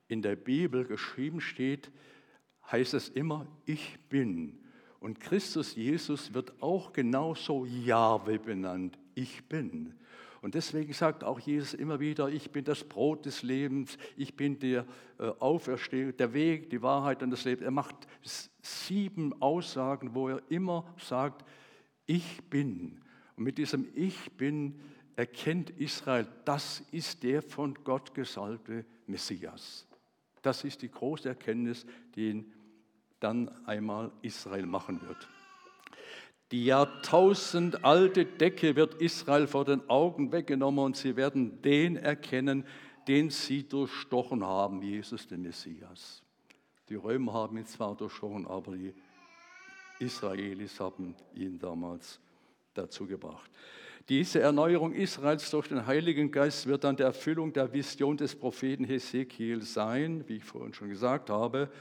in 0.08 0.22
der 0.22 0.36
Bibel 0.36 0.86
geschrieben 0.86 1.42
steht, 1.42 1.92
heißt 2.70 2.94
es 2.94 3.10
immer, 3.10 3.48
ich 3.66 3.98
bin. 4.10 4.58
Und 5.00 5.20
Christus 5.20 5.76
Jesus 5.76 6.34
wird 6.34 6.62
auch 6.62 6.94
genauso 6.94 7.66
Jahwe 7.66 8.38
benannt, 8.38 8.98
ich 9.16 9.44
bin. 9.46 9.96
Und 10.42 10.56
deswegen 10.56 10.92
sagt 10.94 11.24
auch 11.24 11.40
Jesus 11.40 11.76
immer 11.76 12.00
wieder, 12.00 12.28
ich 12.28 12.52
bin 12.52 12.66
das 12.66 12.84
Brot 12.84 13.26
des 13.26 13.44
Lebens, 13.44 13.98
ich 14.18 14.36
bin 14.36 14.58
der 14.58 14.86
äh, 15.20 15.28
Auferstehung, 15.40 16.18
der 16.18 16.34
Weg, 16.34 16.72
die 16.72 16.82
Wahrheit 16.82 17.22
und 17.22 17.30
das 17.30 17.46
Leben. 17.46 17.64
Er 17.64 17.72
macht 17.72 17.96
sieben 18.62 19.40
Aussagen, 19.40 20.16
wo 20.16 20.30
er 20.30 20.42
immer 20.50 20.86
sagt, 20.98 21.46
ich 22.08 22.42
bin. 22.50 23.02
Und 23.38 23.44
mit 23.44 23.60
diesem 23.60 23.88
Ich 23.94 24.32
bin 24.32 24.80
erkennt 25.16 25.70
Israel, 25.72 26.28
das 26.46 26.84
ist 26.92 27.22
der 27.22 27.44
von 27.44 27.76
Gott 27.84 28.14
gesalbte 28.16 28.86
Messias. 29.06 29.88
Das 30.42 30.64
ist 30.64 30.82
die 30.82 30.90
große 30.90 31.30
Erkenntnis, 31.30 31.86
die 32.16 32.46
dann 33.20 33.50
einmal 33.66 34.12
Israel 34.22 34.66
machen 34.66 35.02
wird. 35.02 35.28
Die 36.52 36.66
jahrtausendalte 36.66 38.26
Decke 38.26 38.76
wird 38.76 38.96
Israel 38.96 39.48
vor 39.48 39.64
den 39.64 39.90
Augen 39.90 40.32
weggenommen 40.32 40.84
und 40.84 40.98
sie 40.98 41.16
werden 41.16 41.62
den 41.62 41.96
erkennen, 41.96 42.66
den 43.08 43.30
sie 43.30 43.68
durchstochen 43.68 44.44
haben, 44.44 44.82
Jesus 44.82 45.28
den 45.28 45.44
Messias. 45.44 46.24
Die 46.90 46.96
Römer 46.96 47.34
haben 47.34 47.58
ihn 47.58 47.66
zwar 47.66 47.96
durchstochen, 47.96 48.46
aber 48.48 48.76
die 48.76 48.94
Israelis 50.00 50.80
haben 50.80 51.16
ihn 51.34 51.58
damals 51.58 52.20
dazu 52.74 53.08
gebracht. 53.08 53.50
Diese 54.10 54.40
Erneuerung 54.40 54.94
Israels 54.94 55.50
durch 55.52 55.68
den 55.68 55.86
Heiligen 55.86 56.32
Geist 56.32 56.66
wird 56.66 56.84
dann 56.84 56.96
der 56.96 57.08
Erfüllung 57.08 57.54
der 57.54 57.72
Vision 57.72 58.18
des 58.18 58.36
Propheten 58.36 58.84
Hesekiel 58.84 59.62
sein, 59.62 60.24
wie 60.28 60.38
ich 60.38 60.44
vorhin 60.44 60.74
schon 60.74 60.90
gesagt 60.90 61.30
habe. 61.30 61.72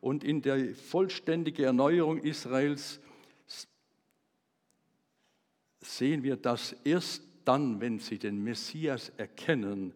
Und 0.00 0.24
in 0.24 0.42
der 0.42 0.74
vollständigen 0.74 1.64
Erneuerung 1.64 2.18
Israels 2.18 3.00
sehen 5.80 6.22
wir, 6.22 6.36
dass 6.36 6.72
erst 6.84 7.22
dann, 7.44 7.80
wenn 7.80 7.98
sie 7.98 8.18
den 8.18 8.42
Messias 8.42 9.10
erkennen, 9.16 9.94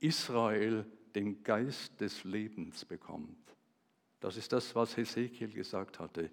Israel 0.00 0.86
den 1.14 1.42
Geist 1.42 2.00
des 2.00 2.22
Lebens 2.24 2.84
bekommt. 2.84 3.36
Das 4.20 4.36
ist 4.36 4.52
das, 4.52 4.74
was 4.74 4.96
Hesekiel 4.96 5.52
gesagt 5.52 5.98
hatte. 5.98 6.30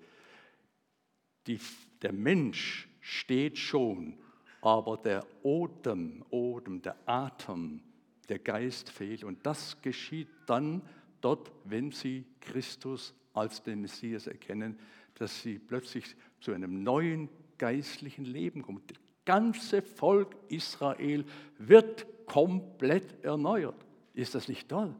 Die, 1.47 1.59
der 2.01 2.13
Mensch 2.13 2.87
steht 3.01 3.57
schon 3.57 4.17
aber 4.65 4.97
der 4.97 5.23
Odem, 5.43 6.25
Odem, 6.31 6.81
der 6.81 6.95
Atem, 7.05 7.81
der 8.27 8.39
Geist 8.39 8.89
fehlt. 8.89 9.23
Und 9.23 9.45
das 9.45 9.79
geschieht 9.83 10.27
dann 10.47 10.81
dort, 11.21 11.51
wenn 11.65 11.91
sie 11.91 12.25
Christus 12.41 13.13
als 13.35 13.61
den 13.61 13.81
Messias 13.81 14.25
erkennen, 14.25 14.79
dass 15.13 15.43
sie 15.43 15.59
plötzlich 15.59 16.15
zu 16.41 16.51
einem 16.51 16.81
neuen 16.81 17.29
geistlichen 17.59 18.25
Leben 18.25 18.63
kommen. 18.63 18.81
Das 18.87 18.97
ganze 19.23 19.83
Volk 19.83 20.35
Israel 20.49 21.25
wird 21.59 22.07
komplett 22.25 23.23
erneuert. 23.23 23.85
Ist 24.15 24.33
das 24.33 24.47
nicht 24.47 24.67
toll? 24.67 24.95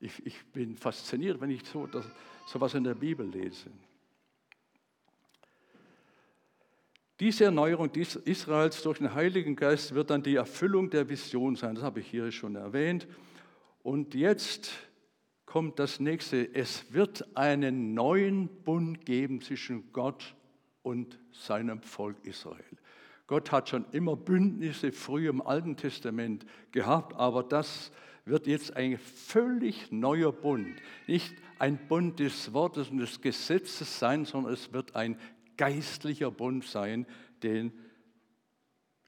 Ich, 0.00 0.26
ich 0.26 0.44
bin 0.46 0.76
fasziniert, 0.76 1.40
wenn 1.40 1.50
ich 1.50 1.64
so, 1.66 1.86
das, 1.86 2.04
sowas 2.48 2.74
in 2.74 2.82
der 2.82 2.94
Bibel 2.94 3.28
lese. 3.28 3.70
Diese 7.20 7.44
Erneuerung 7.44 7.90
Israels 7.94 8.82
durch 8.82 8.96
den 8.96 9.12
Heiligen 9.12 9.54
Geist 9.54 9.94
wird 9.94 10.08
dann 10.08 10.22
die 10.22 10.36
Erfüllung 10.36 10.88
der 10.88 11.06
Vision 11.06 11.54
sein. 11.54 11.74
Das 11.74 11.84
habe 11.84 12.00
ich 12.00 12.06
hier 12.06 12.32
schon 12.32 12.56
erwähnt. 12.56 13.06
Und 13.82 14.14
jetzt 14.14 14.72
kommt 15.44 15.78
das 15.78 16.00
nächste. 16.00 16.54
Es 16.54 16.94
wird 16.94 17.36
einen 17.36 17.92
neuen 17.92 18.48
Bund 18.64 19.04
geben 19.04 19.42
zwischen 19.42 19.92
Gott 19.92 20.34
und 20.82 21.18
seinem 21.30 21.82
Volk 21.82 22.16
Israel. 22.22 22.64
Gott 23.26 23.52
hat 23.52 23.68
schon 23.68 23.84
immer 23.92 24.16
Bündnisse 24.16 24.90
früh 24.90 25.28
im 25.28 25.42
Alten 25.42 25.76
Testament 25.76 26.46
gehabt, 26.72 27.14
aber 27.16 27.42
das 27.42 27.92
wird 28.24 28.46
jetzt 28.46 28.74
ein 28.76 28.96
völlig 28.96 29.92
neuer 29.92 30.32
Bund. 30.32 30.74
Nicht 31.06 31.34
ein 31.58 31.78
Bund 31.86 32.18
des 32.18 32.54
Wortes 32.54 32.88
und 32.88 32.96
des 32.96 33.20
Gesetzes 33.20 33.98
sein, 33.98 34.24
sondern 34.24 34.54
es 34.54 34.72
wird 34.72 34.96
ein 34.96 35.18
geistlicher 35.60 36.30
Bund 36.30 36.64
sein, 36.64 37.04
den 37.42 37.70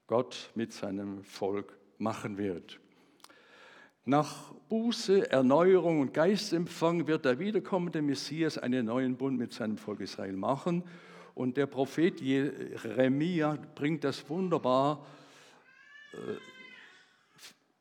Gott 0.07 0.51
mit 0.55 0.75
seinem 0.75 1.25
Volk 1.25 1.79
machen 1.97 2.37
wird. 2.37 2.79
Nach 4.05 4.53
Buße, 4.69 5.31
Erneuerung 5.31 6.01
und 6.01 6.12
Geistempfang 6.12 7.07
wird 7.07 7.25
der 7.25 7.38
wiederkommende 7.38 8.03
Messias 8.03 8.59
einen 8.59 8.85
neuen 8.85 9.17
Bund 9.17 9.38
mit 9.38 9.55
seinem 9.55 9.79
Volk 9.79 10.01
Israel 10.01 10.37
machen. 10.37 10.85
Und 11.35 11.57
der 11.57 11.65
Prophet 11.65 12.21
Jeremia 12.21 13.57
bringt 13.75 14.05
das 14.05 14.29
wunderbar 14.29 15.07
äh, 16.12 16.17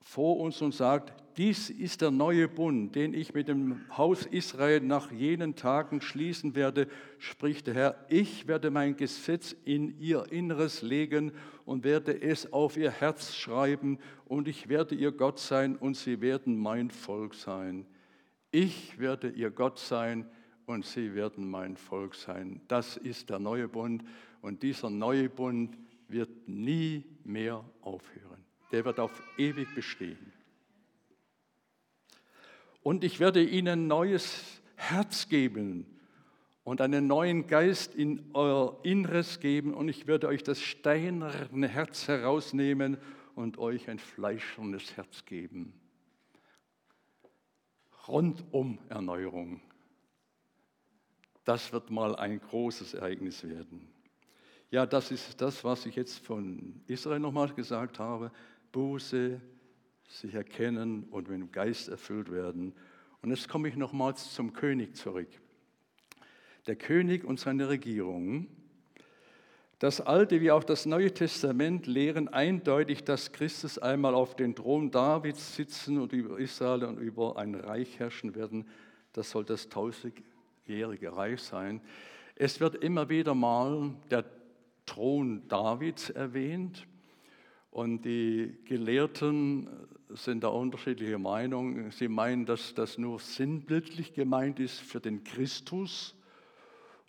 vor 0.01 0.37
uns 0.39 0.61
und 0.61 0.73
sagt, 0.73 1.20
dies 1.37 1.69
ist 1.69 2.01
der 2.01 2.11
neue 2.11 2.47
Bund, 2.47 2.95
den 2.95 3.13
ich 3.13 3.33
mit 3.33 3.47
dem 3.47 3.81
Haus 3.95 4.25
Israel 4.25 4.81
nach 4.81 5.11
jenen 5.11 5.55
Tagen 5.55 6.01
schließen 6.01 6.55
werde, 6.55 6.87
spricht 7.17 7.67
der 7.67 7.73
Herr. 7.73 8.05
Ich 8.09 8.47
werde 8.47 8.71
mein 8.71 8.95
Gesetz 8.95 9.55
in 9.65 9.99
ihr 9.99 10.31
Inneres 10.31 10.81
legen 10.81 11.31
und 11.65 11.83
werde 11.83 12.21
es 12.21 12.51
auf 12.53 12.77
ihr 12.77 12.91
Herz 12.91 13.35
schreiben 13.35 13.99
und 14.25 14.47
ich 14.47 14.69
werde 14.69 14.95
ihr 14.95 15.11
Gott 15.11 15.39
sein 15.39 15.75
und 15.75 15.95
sie 15.95 16.21
werden 16.21 16.57
mein 16.57 16.89
Volk 16.89 17.33
sein. 17.33 17.85
Ich 18.51 18.99
werde 18.99 19.29
ihr 19.29 19.51
Gott 19.51 19.79
sein 19.79 20.29
und 20.65 20.85
sie 20.85 21.13
werden 21.15 21.49
mein 21.49 21.77
Volk 21.77 22.15
sein. 22.15 22.61
Das 22.67 22.97
ist 22.97 23.29
der 23.29 23.39
neue 23.39 23.67
Bund 23.67 24.03
und 24.41 24.63
dieser 24.63 24.89
neue 24.89 25.29
Bund 25.29 25.77
wird 26.07 26.47
nie 26.47 27.03
mehr 27.23 27.63
aufhören 27.81 28.31
der 28.71 28.85
wird 28.85 28.99
auf 28.99 29.21
ewig 29.37 29.73
bestehen. 29.75 30.31
Und 32.81 33.03
ich 33.03 33.19
werde 33.19 33.43
ihnen 33.43 33.87
neues 33.87 34.61
Herz 34.75 35.29
geben 35.29 35.85
und 36.63 36.81
einen 36.81 37.07
neuen 37.07 37.47
Geist 37.47 37.95
in 37.95 38.29
euer 38.33 38.79
Inneres 38.83 39.39
geben 39.39 39.73
und 39.73 39.87
ich 39.89 40.07
werde 40.07 40.27
euch 40.27 40.43
das 40.43 40.61
steinerne 40.61 41.67
Herz 41.67 42.07
herausnehmen 42.07 42.97
und 43.35 43.57
euch 43.57 43.89
ein 43.89 43.99
fleischernes 43.99 44.95
Herz 44.97 45.25
geben. 45.25 45.73
Rundum 48.07 48.79
Erneuerung. 48.89 49.61
Das 51.43 51.71
wird 51.73 51.89
mal 51.89 52.15
ein 52.15 52.39
großes 52.39 52.93
Ereignis 52.93 53.43
werden. 53.47 53.87
Ja, 54.69 54.85
das 54.85 55.11
ist 55.11 55.41
das, 55.41 55.63
was 55.63 55.85
ich 55.85 55.95
jetzt 55.95 56.25
von 56.25 56.81
Israel 56.87 57.19
nochmal 57.19 57.53
gesagt 57.53 57.99
habe. 57.99 58.31
Buße, 58.71 59.41
sich 60.19 60.33
erkennen 60.33 61.05
und 61.11 61.29
mit 61.29 61.39
dem 61.39 61.51
Geist 61.51 61.89
erfüllt 61.89 62.31
werden. 62.31 62.73
Und 63.21 63.29
jetzt 63.29 63.47
komme 63.47 63.69
ich 63.69 63.75
nochmals 63.75 64.33
zum 64.33 64.53
König 64.53 64.95
zurück. 64.95 65.29
Der 66.67 66.75
König 66.75 67.23
und 67.23 67.39
seine 67.39 67.69
Regierung, 67.69 68.47
Das 69.79 69.99
Alte 69.99 70.41
wie 70.41 70.51
auch 70.51 70.63
das 70.63 70.85
Neue 70.85 71.11
Testament 71.11 71.87
lehren 71.87 72.27
eindeutig, 72.27 73.03
dass 73.03 73.31
Christus 73.31 73.79
einmal 73.79 74.13
auf 74.13 74.35
den 74.35 74.53
Thron 74.53 74.91
Davids 74.91 75.55
sitzen 75.55 75.97
und 75.97 76.13
über 76.13 76.37
Israel 76.37 76.83
und 76.83 76.99
über 76.99 77.37
ein 77.37 77.55
Reich 77.55 77.97
herrschen 77.97 78.35
werden. 78.35 78.67
Das 79.13 79.31
soll 79.31 79.43
das 79.43 79.69
tausendjährige 79.69 81.15
Reich 81.15 81.41
sein. 81.41 81.81
Es 82.35 82.59
wird 82.59 82.75
immer 82.75 83.09
wieder 83.09 83.33
mal 83.33 83.95
der 84.11 84.25
Thron 84.85 85.47
Davids 85.47 86.11
erwähnt 86.11 86.85
und 87.71 88.03
die 88.03 88.57
Gelehrten 88.65 89.67
sind 90.15 90.43
da 90.43 90.49
unterschiedliche 90.49 91.17
Meinungen. 91.17 91.91
Sie 91.91 92.07
meinen, 92.07 92.45
dass 92.45 92.73
das 92.73 92.97
nur 92.97 93.19
sinnbildlich 93.19 94.13
gemeint 94.13 94.59
ist 94.59 94.79
für 94.79 94.99
den 94.99 95.23
Christus 95.23 96.15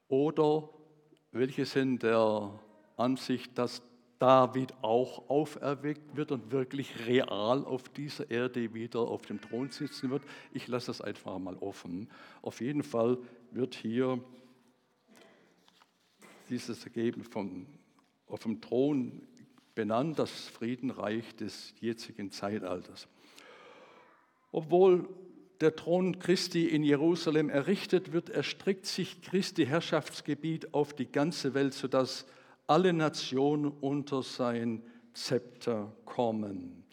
oder 0.09 0.69
welche 1.33 1.65
sind 1.65 2.03
der 2.03 2.59
Ansicht, 2.97 3.57
dass 3.57 3.83
David 4.19 4.73
auch 4.83 5.29
auferweckt 5.29 6.17
wird 6.17 6.31
und 6.31 6.53
wirklich 6.53 7.07
real 7.09 7.65
auf 7.65 7.89
dieser 7.89 8.31
Erde 8.31 8.73
wieder 8.73 9.01
auf 9.01 9.23
dem 9.27 9.41
Thron 9.41 9.71
sitzen 9.71 10.11
wird. 10.11 10.23
Ich 10.53 10.69
lasse 10.69 10.87
das 10.89 11.01
einfach 11.01 11.39
mal 11.39 11.57
offen. 11.57 12.09
Auf 12.41 12.61
jeden 12.61 12.85
Fall 12.85 13.19
wird 13.51 13.75
hier 13.75 14.23
dieses 16.49 16.85
Ergebnis 16.85 17.27
vom, 17.27 17.67
auf 18.29 18.41
dem 18.41 18.61
Thron 18.61 19.27
benannt, 19.75 20.19
das 20.19 20.31
Friedenreich 20.31 21.35
des 21.37 21.75
jetzigen 21.81 22.31
Zeitalters. 22.31 23.09
Obwohl 24.51 25.09
der 25.61 25.77
Thron 25.77 26.19
Christi 26.19 26.67
in 26.67 26.83
Jerusalem 26.83 27.49
errichtet 27.49 28.13
wird, 28.13 28.31
erstreckt 28.31 28.87
sich 28.87 29.23
Christi 29.23 29.67
Herrschaftsgebiet 29.67 30.75
auf 30.75 30.93
die 30.93 31.07
ganze 31.07 31.55
Welt, 31.55 31.73
sodass 31.73 32.27
alle 32.67 32.93
Nationen 32.93 33.71
unter 33.81 34.23
sein 34.23 34.83
Zepter 35.13 35.93
kommen. 36.05 36.85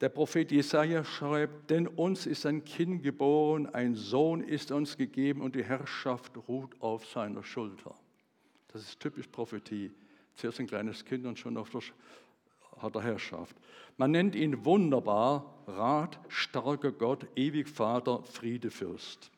Der 0.00 0.10
Prophet 0.10 0.52
Jesaja 0.52 1.04
schreibt: 1.04 1.70
Denn 1.70 1.86
uns 1.86 2.26
ist 2.26 2.44
ein 2.46 2.64
Kind 2.64 3.02
geboren, 3.02 3.66
ein 3.66 3.94
Sohn 3.94 4.42
ist 4.42 4.70
uns 4.70 4.96
gegeben 4.96 5.40
und 5.40 5.54
die 5.54 5.64
Herrschaft 5.64 6.32
ruht 6.48 6.80
auf 6.80 7.06
seiner 7.06 7.42
Schulter. 7.42 7.94
Das 8.68 8.82
ist 8.82 9.00
typisch 9.00 9.26
Prophetie. 9.26 9.90
Zuerst 10.36 10.60
ein 10.60 10.66
kleines 10.66 11.04
Kind 11.04 11.26
und 11.26 11.38
schon 11.38 11.56
auf 11.56 11.70
der 11.70 11.80
hat 12.78 12.94
er 12.94 13.02
Herrschaft. 13.02 13.56
Man 13.96 14.10
nennt 14.10 14.34
ihn 14.34 14.64
wunderbar, 14.64 15.64
Rat, 15.66 16.20
starker 16.28 16.92
Gott, 16.92 17.26
ewig 17.34 17.68
Vater, 17.68 18.22
Friedefürst. 18.22 19.30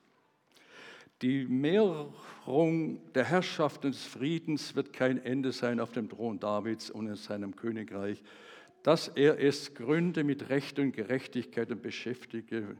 Die 1.22 1.46
Mehrung 1.46 3.00
der 3.12 3.24
Herrschaft 3.24 3.84
und 3.84 3.94
des 3.94 4.04
Friedens 4.04 4.76
wird 4.76 4.92
kein 4.92 5.18
Ende 5.24 5.52
sein 5.52 5.80
auf 5.80 5.92
dem 5.92 6.08
Thron 6.08 6.38
Davids 6.38 6.90
und 6.90 7.06
in 7.06 7.16
seinem 7.16 7.56
Königreich, 7.56 8.22
dass 8.82 9.08
er 9.08 9.40
es 9.40 9.74
gründe 9.74 10.22
mit 10.22 10.48
Recht 10.48 10.78
und 10.78 10.92
Gerechtigkeit 10.92 11.70
und 11.70 11.82
beschäftige, 11.82 12.76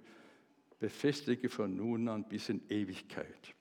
befestige 0.78 1.48
von 1.48 1.76
nun 1.76 2.08
an 2.08 2.24
bis 2.28 2.48
in 2.48 2.60
Ewigkeit. 2.68 3.54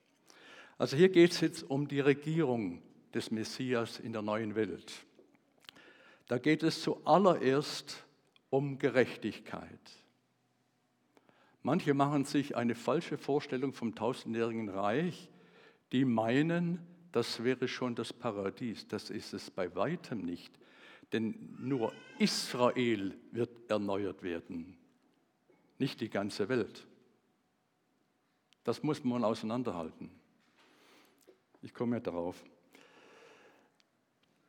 Also 0.76 0.96
hier 0.96 1.08
geht 1.08 1.32
es 1.32 1.40
jetzt 1.40 1.68
um 1.68 1.88
die 1.88 2.00
Regierung 2.00 2.82
des 3.14 3.30
Messias 3.30 3.98
in 3.98 4.12
der 4.12 4.22
neuen 4.22 4.54
Welt. 4.54 4.92
Da 6.26 6.38
geht 6.38 6.62
es 6.62 6.82
zuallererst 6.82 8.04
um 8.50 8.78
Gerechtigkeit. 8.78 9.80
Manche 11.62 11.94
machen 11.94 12.24
sich 12.24 12.56
eine 12.56 12.74
falsche 12.74 13.18
Vorstellung 13.18 13.72
vom 13.72 13.94
tausendjährigen 13.94 14.68
Reich, 14.68 15.28
die 15.92 16.04
meinen, 16.04 16.78
das 17.12 17.42
wäre 17.42 17.66
schon 17.68 17.94
das 17.94 18.12
Paradies. 18.12 18.86
Das 18.88 19.10
ist 19.10 19.32
es 19.32 19.50
bei 19.50 19.74
weitem 19.74 20.20
nicht. 20.22 20.58
Denn 21.12 21.56
nur 21.58 21.92
Israel 22.18 23.16
wird 23.32 23.70
erneuert 23.70 24.22
werden, 24.22 24.76
nicht 25.78 26.00
die 26.00 26.10
ganze 26.10 26.48
Welt. 26.48 26.86
Das 28.64 28.82
muss 28.82 29.02
man 29.02 29.24
auseinanderhalten. 29.24 30.10
Ich 31.62 31.72
komme 31.72 31.96
ja 31.96 32.00
darauf. 32.00 32.44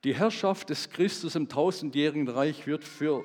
Die 0.06 0.16
Herrschaft 0.16 0.70
des 0.70 0.90
Christus 0.90 1.36
im 1.36 1.50
tausendjährigen 1.50 2.30
Reich 2.30 2.66
wird 2.68 2.86
für 2.86 3.24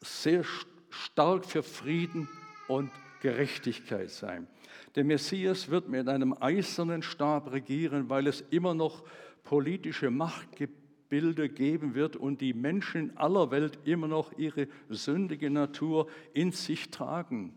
sehr 0.00 0.44
stark 0.90 1.44
für 1.44 1.62
Frieden 1.62 2.28
und 2.66 2.90
Gerechtigkeit 3.20 4.10
sein. 4.10 4.48
Der 4.96 5.04
Messias 5.04 5.70
wird 5.70 5.88
mit 5.88 6.08
einem 6.08 6.34
eisernen 6.40 7.02
Stab 7.02 7.52
regieren, 7.52 8.10
weil 8.10 8.26
es 8.26 8.40
immer 8.50 8.74
noch 8.74 9.04
politische 9.44 10.10
Machtgebilde 10.10 11.48
geben 11.48 11.94
wird 11.94 12.16
und 12.16 12.40
die 12.40 12.54
Menschen 12.54 13.16
aller 13.16 13.50
Welt 13.50 13.78
immer 13.84 14.08
noch 14.08 14.36
ihre 14.36 14.66
sündige 14.88 15.48
Natur 15.48 16.08
in 16.32 16.50
sich 16.52 16.90
tragen. 16.90 17.56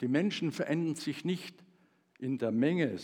Die 0.00 0.08
Menschen 0.08 0.52
verändern 0.52 0.96
sich 0.96 1.24
nicht 1.24 1.56
in 2.18 2.38
der 2.38 2.52
Menge, 2.52 2.98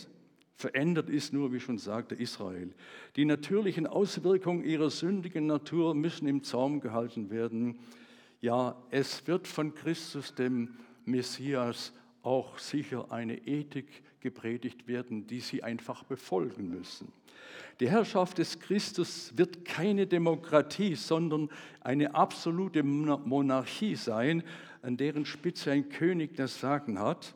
Verändert 0.55 1.09
ist 1.09 1.33
nur, 1.33 1.51
wie 1.51 1.59
schon 1.59 1.77
sagte, 1.77 2.15
Israel. 2.15 2.73
Die 3.17 3.25
natürlichen 3.25 3.87
Auswirkungen 3.87 4.63
ihrer 4.63 4.89
sündigen 4.89 5.47
Natur 5.47 5.93
müssen 5.93 6.27
im 6.27 6.43
Zaum 6.43 6.79
gehalten 6.79 7.29
werden. 7.29 7.79
Ja, 8.39 8.81
es 8.89 9.27
wird 9.27 9.47
von 9.47 9.73
Christus, 9.75 10.33
dem 10.33 10.75
Messias, 11.03 11.93
auch 12.21 12.57
sicher 12.57 13.11
eine 13.11 13.37
Ethik 13.47 14.01
gepredigt 14.21 14.87
werden, 14.87 15.27
die 15.27 15.41
sie 15.41 15.61
einfach 15.61 16.03
befolgen 16.03 16.69
müssen. 16.69 17.11
Die 17.79 17.89
Herrschaft 17.89 18.37
des 18.37 18.59
Christus 18.59 19.33
wird 19.35 19.65
keine 19.65 20.07
Demokratie, 20.07 20.95
sondern 20.95 21.49
eine 21.81 22.15
absolute 22.15 22.81
Monarchie 22.81 23.95
sein, 23.95 24.43
an 24.81 24.97
deren 24.97 25.25
Spitze 25.25 25.71
ein 25.71 25.89
König 25.89 26.35
das 26.35 26.59
Sagen 26.59 26.97
hat. 26.97 27.35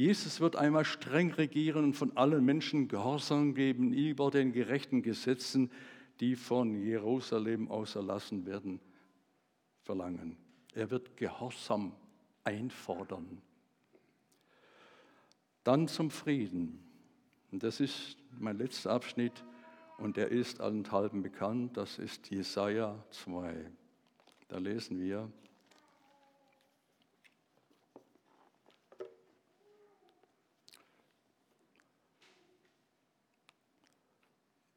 Jesus 0.00 0.40
wird 0.40 0.56
einmal 0.56 0.86
streng 0.86 1.30
regieren 1.32 1.84
und 1.84 1.92
von 1.92 2.16
allen 2.16 2.42
Menschen 2.42 2.88
Gehorsam 2.88 3.52
geben 3.52 3.92
über 3.92 4.30
den 4.30 4.50
gerechten 4.50 5.02
Gesetzen, 5.02 5.70
die 6.20 6.36
von 6.36 6.74
Jerusalem 6.74 7.70
aus 7.70 7.96
erlassen 7.96 8.46
werden, 8.46 8.80
verlangen. 9.82 10.38
Er 10.72 10.90
wird 10.90 11.18
Gehorsam 11.18 11.94
einfordern. 12.44 13.42
Dann 15.64 15.86
zum 15.86 16.10
Frieden. 16.10 16.82
Und 17.52 17.62
das 17.62 17.78
ist 17.78 18.16
mein 18.38 18.56
letzter 18.56 18.92
Abschnitt 18.92 19.44
und 19.98 20.16
der 20.16 20.28
ist 20.28 20.62
allenthalben 20.62 21.20
bekannt. 21.20 21.76
Das 21.76 21.98
ist 21.98 22.30
Jesaja 22.30 23.04
2. 23.10 23.70
Da 24.48 24.56
lesen 24.56 24.98
wir, 24.98 25.30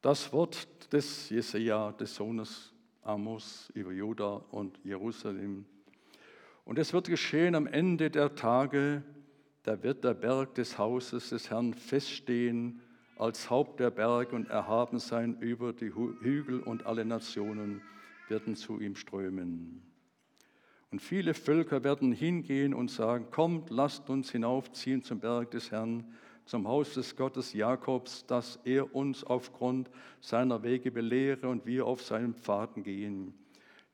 Das 0.04 0.30
Wort 0.34 0.92
des 0.92 1.30
Jesaja, 1.30 1.90
des 1.92 2.14
Sohnes 2.14 2.74
Amos 3.04 3.72
über 3.72 3.90
Juda 3.90 4.44
und 4.50 4.78
Jerusalem. 4.84 5.64
Und 6.66 6.78
es 6.78 6.92
wird 6.92 7.06
geschehen 7.06 7.54
am 7.54 7.66
Ende 7.66 8.10
der 8.10 8.34
Tage, 8.34 9.02
da 9.62 9.82
wird 9.82 10.04
der 10.04 10.12
Berg 10.12 10.56
des 10.56 10.76
Hauses 10.76 11.30
des 11.30 11.48
Herrn 11.48 11.72
feststehen 11.72 12.82
als 13.16 13.48
Haupt 13.48 13.80
der 13.80 13.90
Berg 13.90 14.34
und 14.34 14.50
erhaben 14.50 14.98
sein 14.98 15.38
über 15.40 15.72
die 15.72 15.94
Hügel 15.94 16.60
und 16.60 16.84
alle 16.84 17.06
Nationen 17.06 17.80
werden 18.28 18.56
zu 18.56 18.80
ihm 18.80 18.96
strömen. 18.96 19.90
Und 20.90 21.00
viele 21.00 21.32
Völker 21.32 21.82
werden 21.82 22.12
hingehen 22.12 22.74
und 22.74 22.90
sagen, 22.90 23.30
kommt, 23.30 23.70
lasst 23.70 24.10
uns 24.10 24.30
hinaufziehen 24.30 25.02
zum 25.02 25.20
Berg 25.20 25.52
des 25.52 25.70
Herrn, 25.70 26.12
zum 26.44 26.68
Haus 26.68 26.94
des 26.94 27.16
Gottes 27.16 27.52
Jakobs, 27.52 28.26
dass 28.26 28.58
er 28.64 28.94
uns 28.94 29.24
aufgrund 29.24 29.90
seiner 30.20 30.62
Wege 30.62 30.90
belehre 30.90 31.48
und 31.48 31.66
wir 31.66 31.86
auf 31.86 32.02
seinen 32.02 32.34
Pfaden 32.34 32.82
gehen. 32.82 33.34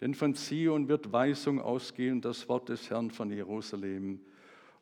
Denn 0.00 0.14
von 0.14 0.34
Zion 0.34 0.88
wird 0.88 1.12
Weisung 1.12 1.60
ausgehen, 1.60 2.20
das 2.20 2.48
Wort 2.48 2.68
des 2.68 2.90
Herrn 2.90 3.10
von 3.10 3.30
Jerusalem. 3.30 4.20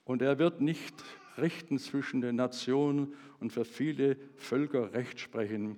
Und 0.05 0.23
er 0.23 0.39
wird 0.39 0.61
nicht 0.61 0.95
richten 1.37 1.79
zwischen 1.79 2.21
den 2.21 2.37
Nationen 2.37 3.15
und 3.41 3.53
für 3.53 3.65
viele 3.65 4.17
Völker 4.37 4.93
Recht 4.93 5.21
sprechen. 5.21 5.77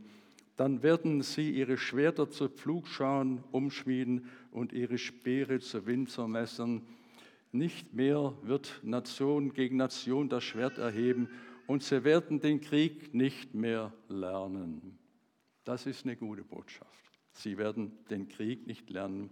Dann 0.57 0.83
werden 0.83 1.23
sie 1.23 1.51
ihre 1.51 1.79
Schwerter 1.79 2.31
zu 2.31 2.49
Pflugscharen 2.49 3.43
umschmieden 3.51 4.27
und 4.53 4.73
ihre 4.73 4.99
Speere 4.99 5.59
zu 5.59 5.87
Winzermessern. 5.87 6.83
Nicht 7.51 7.95
mehr 7.95 8.35
wird 8.43 8.81
Nation 8.83 9.53
gegen 9.55 9.79
Nation 9.79 10.29
das 10.29 10.45
Schwert 10.45 10.79
erheben 10.79 11.29
und 11.71 11.85
sie 11.85 12.03
werden 12.03 12.41
den 12.41 12.61
Krieg 12.61 13.15
nicht 13.15 13.55
mehr 13.55 13.93
lernen. 14.09 14.99
Das 15.63 15.87
ist 15.87 16.05
eine 16.05 16.17
gute 16.17 16.43
Botschaft. 16.43 17.21
Sie 17.31 17.59
werden 17.59 17.97
den 18.11 18.29
Krieg 18.29 18.67
nicht 18.67 18.91
lernen. 18.91 19.31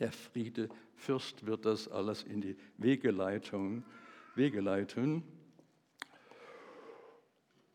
Der 0.00 0.10
Friede 0.10 0.70
Fürst 0.94 1.44
wird 1.44 1.66
das 1.66 1.86
alles 1.86 2.22
in 2.22 2.40
die 2.40 2.56
Wege, 2.78 3.14
Wege 4.34 4.60
leiten. 4.62 5.22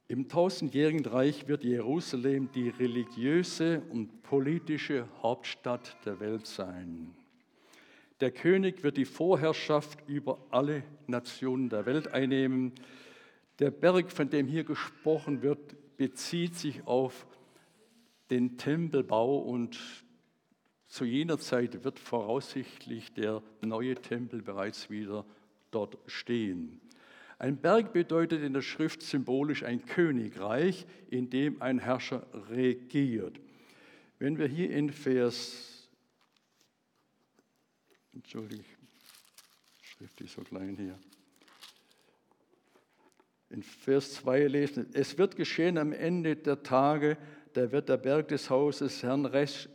Im 0.08 0.28
tausendjährigen 0.28 1.06
Reich 1.06 1.48
wird 1.48 1.64
Jerusalem 1.64 2.52
die 2.52 2.70
religiöse 2.70 3.84
und 3.92 4.24
politische 4.24 5.08
Hauptstadt 5.22 5.96
der 6.08 6.20
Welt 6.20 6.48
sein. 6.48 7.14
Der 8.20 8.32
König 8.32 8.82
wird 8.82 8.98
die 8.98 9.06
Vorherrschaft 9.06 10.10
über 10.10 10.44
alle 10.50 10.82
Nationen 11.06 11.70
der 11.70 11.86
Welt 11.86 12.12
einnehmen. 12.12 12.74
Der 13.60 13.72
Berg, 13.72 14.12
von 14.12 14.30
dem 14.30 14.48
hier 14.48 14.64
gesprochen 14.64 15.42
wird, 15.42 15.76
bezieht 15.98 16.56
sich 16.56 16.88
auf 16.88 17.28
den 18.30 18.58
Tempelbau 18.58 19.40
und 19.40 19.78
zu 20.88 21.04
jener 21.06 21.38
Zeit 21.38 21.84
wird 21.84 22.00
voraussichtlich 22.00 23.14
der 23.14 23.44
neue 23.62 23.96
Tempel 23.96 24.42
bereits 24.42 24.90
wieder 24.90 25.26
dort 25.72 25.98
stehen. 26.08 26.80
Ein 27.38 27.58
Berg 27.58 27.94
bedeutet 27.94 28.44
in 28.44 28.54
der 28.54 28.62
Schrift 28.62 29.02
symbolisch 29.02 29.64
ein 29.64 29.86
Königreich, 29.86 30.86
in 31.10 31.30
dem 31.30 31.62
ein 31.62 31.80
Herrscher 31.80 32.26
regiert. 32.50 33.40
Wenn 34.20 34.38
wir 34.38 34.48
hier 34.48 34.72
in 34.72 34.90
Vers, 34.90 35.90
entschuldige, 38.14 38.64
Schrift 39.82 40.20
ist 40.22 40.34
so 40.34 40.42
klein 40.42 40.76
hier. 40.76 41.00
In 43.50 43.64
Vers 43.64 44.14
2 44.14 44.48
lesen, 44.48 44.88
es 44.94 45.18
wird 45.18 45.36
geschehen 45.36 45.78
am 45.78 45.92
Ende 45.92 46.36
der 46.36 46.62
Tage, 46.62 47.18
da 47.54 47.72
wird 47.72 47.90
der 47.90 47.98
Berg 47.98 48.28
des 48.28 48.50
Hauses 48.50 49.02
Herrn 49.02 49.26
recht 49.26 49.70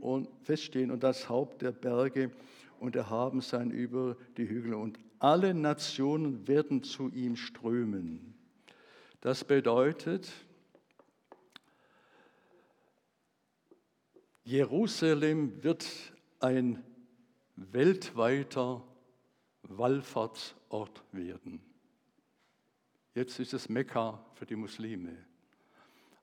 und 0.00 0.28
feststehen 0.42 0.90
und 0.90 1.04
das 1.04 1.28
Haupt 1.28 1.62
der 1.62 1.70
Berge 1.70 2.32
und 2.80 2.96
erhaben 2.96 3.40
sein 3.40 3.70
über 3.70 4.16
die 4.36 4.48
Hügel 4.48 4.74
und 4.74 4.98
alle 5.20 5.54
Nationen 5.54 6.46
werden 6.48 6.82
zu 6.82 7.08
ihm 7.10 7.36
strömen. 7.36 8.34
Das 9.20 9.44
bedeutet, 9.44 10.28
Jerusalem 14.44 15.62
wird 15.62 15.86
ein 16.40 16.82
weltweiter 17.56 18.82
Wallfahrtsort 19.62 21.04
werden. 21.12 21.67
Jetzt 23.18 23.40
ist 23.40 23.52
es 23.52 23.68
Mekka 23.68 24.24
für 24.34 24.46
die 24.46 24.54
Muslime. 24.54 25.10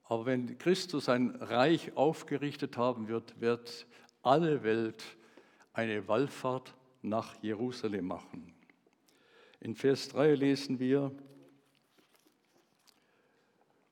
Aber 0.05 0.25
wenn 0.25 0.57
Christus 0.57 1.09
ein 1.09 1.31
Reich 1.31 1.91
aufgerichtet 1.97 2.77
haben 2.77 3.09
wird, 3.09 3.41
wird 3.41 3.85
alle 4.21 4.63
Welt 4.63 5.03
eine 5.73 6.07
Wallfahrt 6.07 6.73
nach 7.01 7.35
Jerusalem 7.43 8.07
machen. 8.07 8.53
In 9.59 9.75
Vers 9.75 10.07
3 10.07 10.35
lesen 10.35 10.79
wir, 10.79 11.11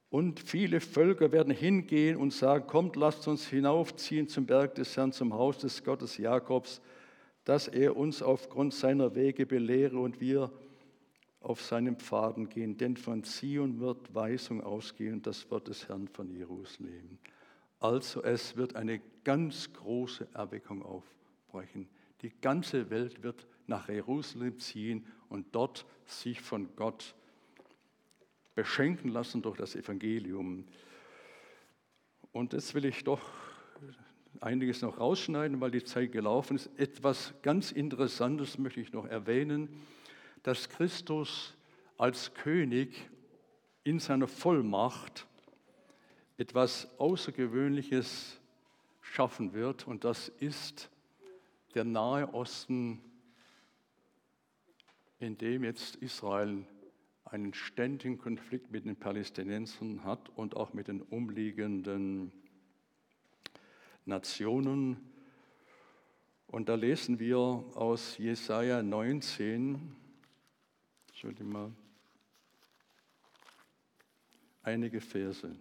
und 0.09 0.39
viele 0.39 0.79
Völker 0.79 1.33
werden 1.33 1.53
hingehen 1.53 2.15
und 2.15 2.31
sagen, 2.31 2.67
kommt, 2.67 2.95
lasst 2.95 3.27
uns 3.27 3.45
hinaufziehen 3.45 4.29
zum 4.29 4.45
Berg 4.45 4.75
des 4.75 4.95
Herrn, 4.95 5.11
zum 5.11 5.33
Haus 5.33 5.57
des 5.57 5.83
Gottes 5.83 6.17
Jakobs, 6.17 6.79
dass 7.43 7.67
er 7.67 7.97
uns 7.97 8.23
aufgrund 8.23 8.73
seiner 8.73 9.13
Wege 9.13 9.45
belehre 9.45 9.99
und 9.99 10.21
wir 10.21 10.53
auf 11.43 11.61
seinen 11.61 11.97
Pfaden 11.97 12.49
gehen. 12.49 12.77
Denn 12.77 12.97
von 12.97 13.23
Zion 13.23 13.79
wird 13.79 14.13
Weisung 14.15 14.61
ausgehen, 14.61 15.21
das 15.21 15.49
Wort 15.51 15.67
des 15.67 15.87
Herrn 15.87 16.07
von 16.07 16.29
Jerusalem. 16.29 17.19
Also 17.79 18.23
es 18.23 18.55
wird 18.55 18.75
eine 18.75 19.01
ganz 19.23 19.71
große 19.73 20.27
Erweckung 20.33 20.83
aufbrechen. 20.83 21.89
Die 22.21 22.31
ganze 22.41 22.89
Welt 22.89 23.21
wird 23.23 23.45
nach 23.67 23.89
Jerusalem 23.89 24.57
ziehen 24.59 25.05
und 25.29 25.47
dort 25.53 25.85
sich 26.05 26.41
von 26.41 26.69
Gott 26.75 27.13
beschenken 28.55 29.09
lassen 29.09 29.41
durch 29.41 29.57
das 29.57 29.75
Evangelium. 29.75 30.65
Und 32.31 32.53
jetzt 32.53 32.73
will 32.73 32.85
ich 32.85 33.03
doch 33.03 33.21
einiges 34.39 34.81
noch 34.81 34.99
rausschneiden, 34.99 35.59
weil 35.59 35.71
die 35.71 35.83
Zeit 35.83 36.11
gelaufen 36.11 36.55
ist. 36.55 36.69
Etwas 36.77 37.33
ganz 37.41 37.71
Interessantes 37.71 38.57
möchte 38.57 38.79
ich 38.79 38.93
noch 38.93 39.05
erwähnen, 39.05 39.69
dass 40.43 40.69
Christus 40.69 41.55
als 41.97 42.33
König 42.33 43.09
in 43.83 43.99
seiner 43.99 44.27
Vollmacht 44.27 45.27
etwas 46.37 46.87
Außergewöhnliches 46.99 48.39
schaffen 49.01 49.53
wird 49.53 49.87
und 49.87 50.03
das 50.03 50.29
ist 50.29 50.89
der 51.75 51.83
Nahe 51.83 52.33
Osten 52.33 53.01
in 55.23 55.37
dem 55.37 55.63
jetzt 55.63 55.95
Israel 55.97 56.65
einen 57.23 57.53
ständigen 57.53 58.17
Konflikt 58.17 58.71
mit 58.71 58.85
den 58.85 58.95
Palästinensern 58.95 60.03
hat 60.03 60.29
und 60.35 60.57
auch 60.57 60.73
mit 60.73 60.87
den 60.87 61.01
umliegenden 61.01 62.31
Nationen. 64.05 64.97
Und 66.47 66.69
da 66.69 66.75
lesen 66.75 67.19
wir 67.19 67.37
aus 67.37 68.17
Jesaja 68.17 68.83
19, 68.83 69.95
Entschuldigung 71.23 71.53
mal, 71.53 71.71
einige 74.61 74.99
Verse. 74.99 75.55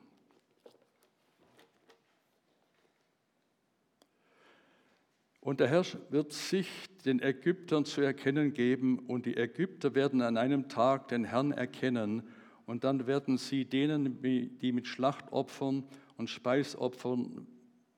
Und 5.38 5.60
der 5.60 5.68
Herr 5.68 5.84
wird 6.10 6.32
sich 6.32 6.68
den 7.04 7.22
Ägyptern 7.22 7.84
zu 7.84 8.00
erkennen 8.00 8.52
geben 8.54 9.06
und 9.06 9.24
die 9.24 9.36
Ägypter 9.36 9.94
werden 9.94 10.20
an 10.20 10.36
einem 10.36 10.68
Tag 10.68 11.06
den 11.06 11.22
Herrn 11.22 11.52
erkennen 11.52 12.28
und 12.66 12.82
dann 12.82 13.06
werden 13.06 13.38
sie 13.38 13.64
denen, 13.64 14.20
die 14.20 14.72
mit 14.72 14.88
Schlachtopfern 14.88 15.84
und 16.16 16.28
Speisopfern 16.28 17.46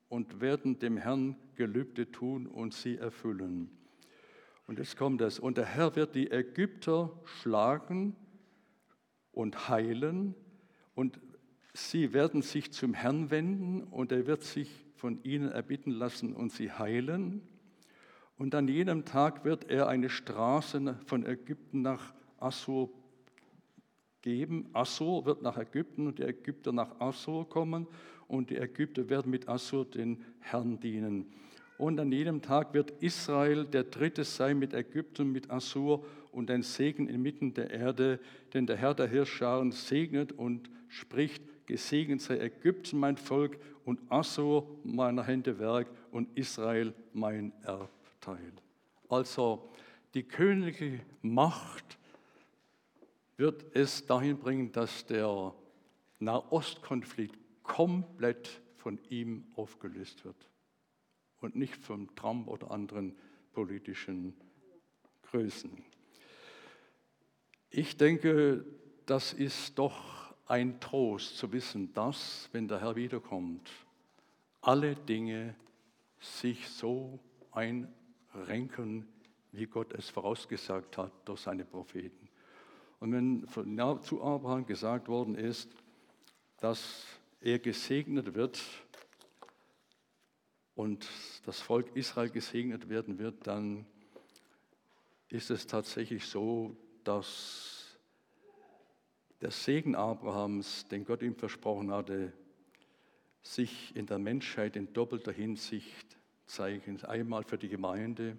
und 0.07 0.39
werden 0.39 0.77
dem 0.77 0.97
Herrn 0.97 1.35
Gelübde 1.55 2.11
tun 2.11 2.45
und 2.45 2.75
sie 2.75 2.97
erfüllen. 2.97 3.75
Und 4.67 4.79
jetzt 4.79 4.97
kommt 4.97 5.21
es. 5.21 5.39
Und 5.39 5.57
der 5.57 5.65
Herr 5.65 5.95
wird 5.95 6.15
die 6.15 6.31
Ägypter 6.31 7.11
schlagen 7.25 8.15
und 9.31 9.69
heilen 9.69 10.33
und 10.95 11.19
sie 11.73 12.13
werden 12.13 12.41
sich 12.41 12.71
zum 12.71 12.93
Herrn 12.93 13.29
wenden 13.29 13.83
und 13.83 14.11
er 14.11 14.27
wird 14.27 14.43
sich 14.43 14.85
von 14.95 15.21
ihnen 15.23 15.51
erbitten 15.51 15.91
lassen 15.91 16.33
und 16.33 16.51
sie 16.51 16.71
heilen. 16.71 17.41
Und 18.37 18.55
an 18.55 18.67
jenem 18.67 19.05
Tag 19.05 19.45
wird 19.45 19.69
er 19.69 19.87
eine 19.87 20.09
Straße 20.09 20.97
von 21.05 21.25
Ägypten 21.25 21.81
nach 21.81 22.13
Assur 22.37 22.89
geben. 24.21 24.69
Assur 24.73 25.25
wird 25.25 25.41
nach 25.41 25.57
Ägypten 25.57 26.07
und 26.07 26.19
die 26.19 26.23
Ägypter 26.23 26.71
nach 26.71 26.99
Assur 26.99 27.47
kommen 27.47 27.87
und 28.27 28.49
die 28.49 28.57
Ägypter 28.57 29.09
werden 29.09 29.29
mit 29.29 29.47
Assur 29.47 29.85
den 29.85 30.23
Herrn 30.39 30.79
dienen. 30.79 31.31
Und 31.77 31.99
an 31.99 32.11
jedem 32.11 32.41
Tag 32.41 32.73
wird 32.73 32.91
Israel 33.01 33.65
der 33.65 33.83
Dritte 33.83 34.23
sein 34.23 34.59
mit 34.59 34.73
Ägypten, 34.73 35.31
mit 35.31 35.51
Assur 35.51 36.05
und 36.31 36.49
ein 36.49 36.63
Segen 36.63 37.09
inmitten 37.09 37.53
der 37.53 37.69
Erde, 37.69 38.19
denn 38.53 38.65
der 38.65 38.77
Herr 38.77 38.93
der 38.93 39.07
Hirschscharen 39.07 39.71
segnet 39.71 40.31
und 40.31 40.69
spricht, 40.87 41.43
gesegnet 41.65 42.21
sei 42.21 42.39
Ägypten 42.39 42.99
mein 42.99 43.17
Volk 43.17 43.57
und 43.83 43.99
Assur 44.09 44.79
meiner 44.83 45.23
Hände 45.23 45.59
Werk 45.59 45.87
und 46.11 46.29
Israel 46.37 46.93
mein 47.13 47.51
Erbteil. 47.63 48.53
Also 49.09 49.69
die 50.13 50.23
königliche 50.23 51.01
Macht 51.21 51.97
wird 53.35 53.65
es 53.73 54.05
dahin 54.05 54.37
bringen, 54.37 54.71
dass 54.71 55.05
der 55.05 55.53
Nahostkonflikt 56.19 57.37
komplett 57.63 58.61
von 58.77 58.97
ihm 59.09 59.43
aufgelöst 59.55 60.23
wird 60.23 60.47
und 61.45 61.55
nicht 61.55 61.83
von 61.83 62.13
Trump 62.15 62.47
oder 62.47 62.71
anderen 62.71 63.15
politischen 63.53 64.33
Größen. 65.29 65.71
Ich 67.69 67.97
denke, 67.97 68.65
das 69.05 69.31
ist 69.31 69.77
doch 69.77 70.33
ein 70.47 70.79
Trost 70.79 71.37
zu 71.37 71.51
wissen, 71.51 71.93
dass, 71.93 72.49
wenn 72.51 72.67
der 72.67 72.81
Herr 72.81 72.95
wiederkommt, 72.95 73.69
alle 74.61 74.95
Dinge 74.95 75.55
sich 76.19 76.67
so 76.67 77.19
einrenken, 77.51 79.07
wie 79.51 79.67
Gott 79.67 79.93
es 79.93 80.09
vorausgesagt 80.09 80.97
hat 80.97 81.11
durch 81.25 81.41
seine 81.41 81.63
Propheten. 81.63 82.27
Und 82.99 83.13
wenn 83.13 84.01
zu 84.01 84.23
Abraham 84.23 84.65
gesagt 84.65 85.07
worden 85.07 85.35
ist, 85.35 85.69
dass 86.57 87.05
er 87.39 87.59
gesegnet 87.59 88.33
wird 88.33 88.59
und 90.75 91.07
das 91.45 91.61
Volk 91.61 91.95
Israel 91.95 92.29
gesegnet 92.29 92.89
werden 92.89 93.17
wird, 93.17 93.47
dann 93.47 93.85
ist 95.29 95.49
es 95.49 95.67
tatsächlich 95.67 96.25
so, 96.25 96.75
dass 97.03 97.97
der 99.41 99.51
Segen 99.51 99.95
Abrahams, 99.95 100.87
den 100.87 101.05
Gott 101.05 101.21
ihm 101.21 101.35
versprochen 101.35 101.91
hatte, 101.91 102.33
sich 103.41 103.95
in 103.95 104.05
der 104.05 104.19
Menschheit 104.19 104.75
in 104.75 104.91
doppelter 104.93 105.31
Hinsicht 105.31 106.17
zeigen. 106.45 107.03
Einmal 107.03 107.43
für 107.43 107.57
die 107.57 107.69
Gemeinde, 107.69 108.37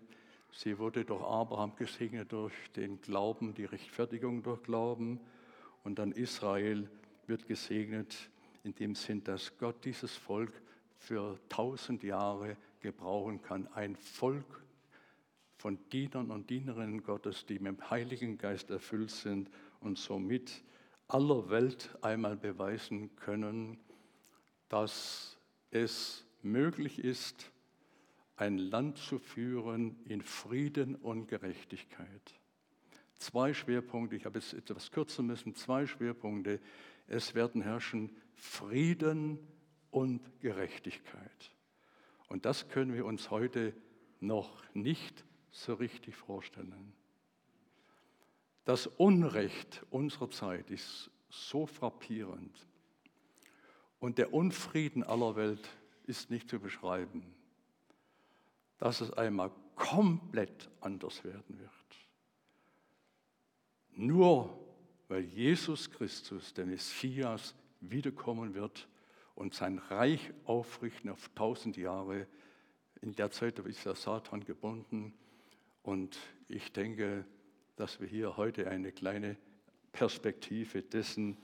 sie 0.53 0.79
wurde 0.79 1.05
durch 1.05 1.23
Abraham 1.23 1.77
gesegnet 1.77 2.33
durch 2.33 2.55
den 2.75 3.01
Glauben, 3.01 3.55
die 3.55 3.65
Rechtfertigung 3.65 4.43
durch 4.43 4.63
Glauben 4.63 5.21
und 5.85 5.99
dann 5.99 6.13
Israel 6.13 6.89
wird 7.27 7.47
gesegnet 7.47 8.31
in 8.65 8.75
dem 8.75 8.95
Sinn, 8.95 9.23
dass 9.23 9.57
Gott 9.59 9.85
dieses 9.85 10.17
Volk 10.17 10.53
für 10.99 11.39
tausend 11.49 12.03
Jahre 12.03 12.57
gebrauchen 12.81 13.43
kann. 13.43 13.69
Ein 13.75 13.97
Volk 13.97 14.63
von 15.57 15.79
Dienern 15.91 16.31
und 16.31 16.51
Dienerinnen 16.51 17.03
Gottes, 17.03 17.47
die 17.47 17.59
mit 17.59 17.79
dem 17.79 17.91
Heiligen 17.91 18.39
Geist 18.39 18.71
erfüllt 18.71 19.11
sind 19.11 19.51
und 19.81 19.99
somit 19.99 20.63
aller 21.09 21.49
Welt 21.51 21.97
einmal 22.03 22.37
beweisen 22.37 23.15
können, 23.17 23.79
dass 24.69 25.39
es 25.71 26.25
möglich 26.43 26.99
ist, 26.99 27.51
ein 28.37 28.59
Land 28.59 28.99
zu 28.99 29.19
führen 29.19 29.97
in 30.05 30.21
Frieden 30.21 30.95
und 30.95 31.27
Gerechtigkeit. 31.29 32.35
Zwei 33.19 33.55
Schwerpunkte, 33.55 34.17
ich 34.17 34.27
habe 34.27 34.39
es 34.39 34.53
etwas 34.53 34.91
kürzen 34.91 35.27
müssen, 35.27 35.55
zwei 35.55 35.87
Schwerpunkte. 35.87 36.61
Es 37.07 37.35
werden 37.35 37.63
herrschen 37.63 38.15
Frieden 38.35 39.39
und 39.97 40.21
Gerechtigkeit. 40.41 41.51
Und 42.29 42.45
das 42.45 42.69
können 42.69 42.93
wir 42.93 43.07
uns 43.07 43.31
heute 43.31 43.73
noch 44.21 44.63
nicht 44.75 45.25
so 45.51 45.73
richtig 45.73 46.15
vorstellen. 46.15 46.93
Das 48.67 48.87
Unrecht 48.87 49.87
unserer 49.89 50.29
Zeit 50.29 50.71
ist 50.71 51.11
so 51.31 51.65
frappierend 51.65 52.55
und 53.99 54.19
der 54.19 54.35
Unfrieden 54.35 55.03
aller 55.03 55.35
Welt 55.35 55.67
ist 56.05 56.29
nicht 56.29 56.51
zu 56.51 56.61
beschreiben, 56.61 57.35
dass 58.77 59.01
es 59.01 59.11
einmal 59.15 59.51
komplett 59.77 60.69
anders 60.83 61.25
werden 61.25 61.59
wird. 61.59 61.71
Nur 63.93 64.63
weil 65.09 65.23
Jesus 65.23 65.91
Christus, 65.91 66.53
der 66.53 66.67
Messias, 66.67 67.55
wiederkommen 67.81 68.53
wird 68.53 68.87
und 69.37 69.55
sein 69.55 69.79
Reich 69.79 70.33
aufrichten 70.45 71.11
auf 71.11 71.29
tausend 71.35 71.77
Jahre. 71.77 72.27
In 73.03 73.15
der 73.15 73.31
Zeit 73.31 73.59
ist 73.61 73.85
der 73.85 73.95
Satan 73.95 74.45
gebunden. 74.45 75.15
Und 75.83 76.19
ich 76.49 76.73
denke, 76.73 77.25
dass 77.77 78.01
wir 78.01 78.09
hier 78.09 78.37
heute 78.37 78.69
eine 78.69 78.91
kleine 78.91 79.37
Perspektive 79.93 80.83
dessen 80.83 81.37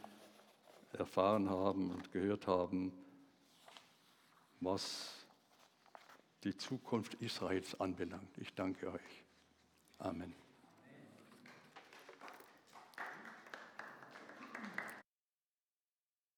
erfahren 0.93 1.49
haben 1.49 1.91
und 1.91 2.11
gehört 2.11 2.47
haben, 2.47 2.93
was 4.61 5.27
die 6.45 6.57
Zukunft 6.57 7.15
Israels 7.15 7.79
anbelangt. 7.81 8.37
Ich 8.39 8.55
danke 8.55 8.91
euch. 8.91 9.25
Amen. 9.99 10.42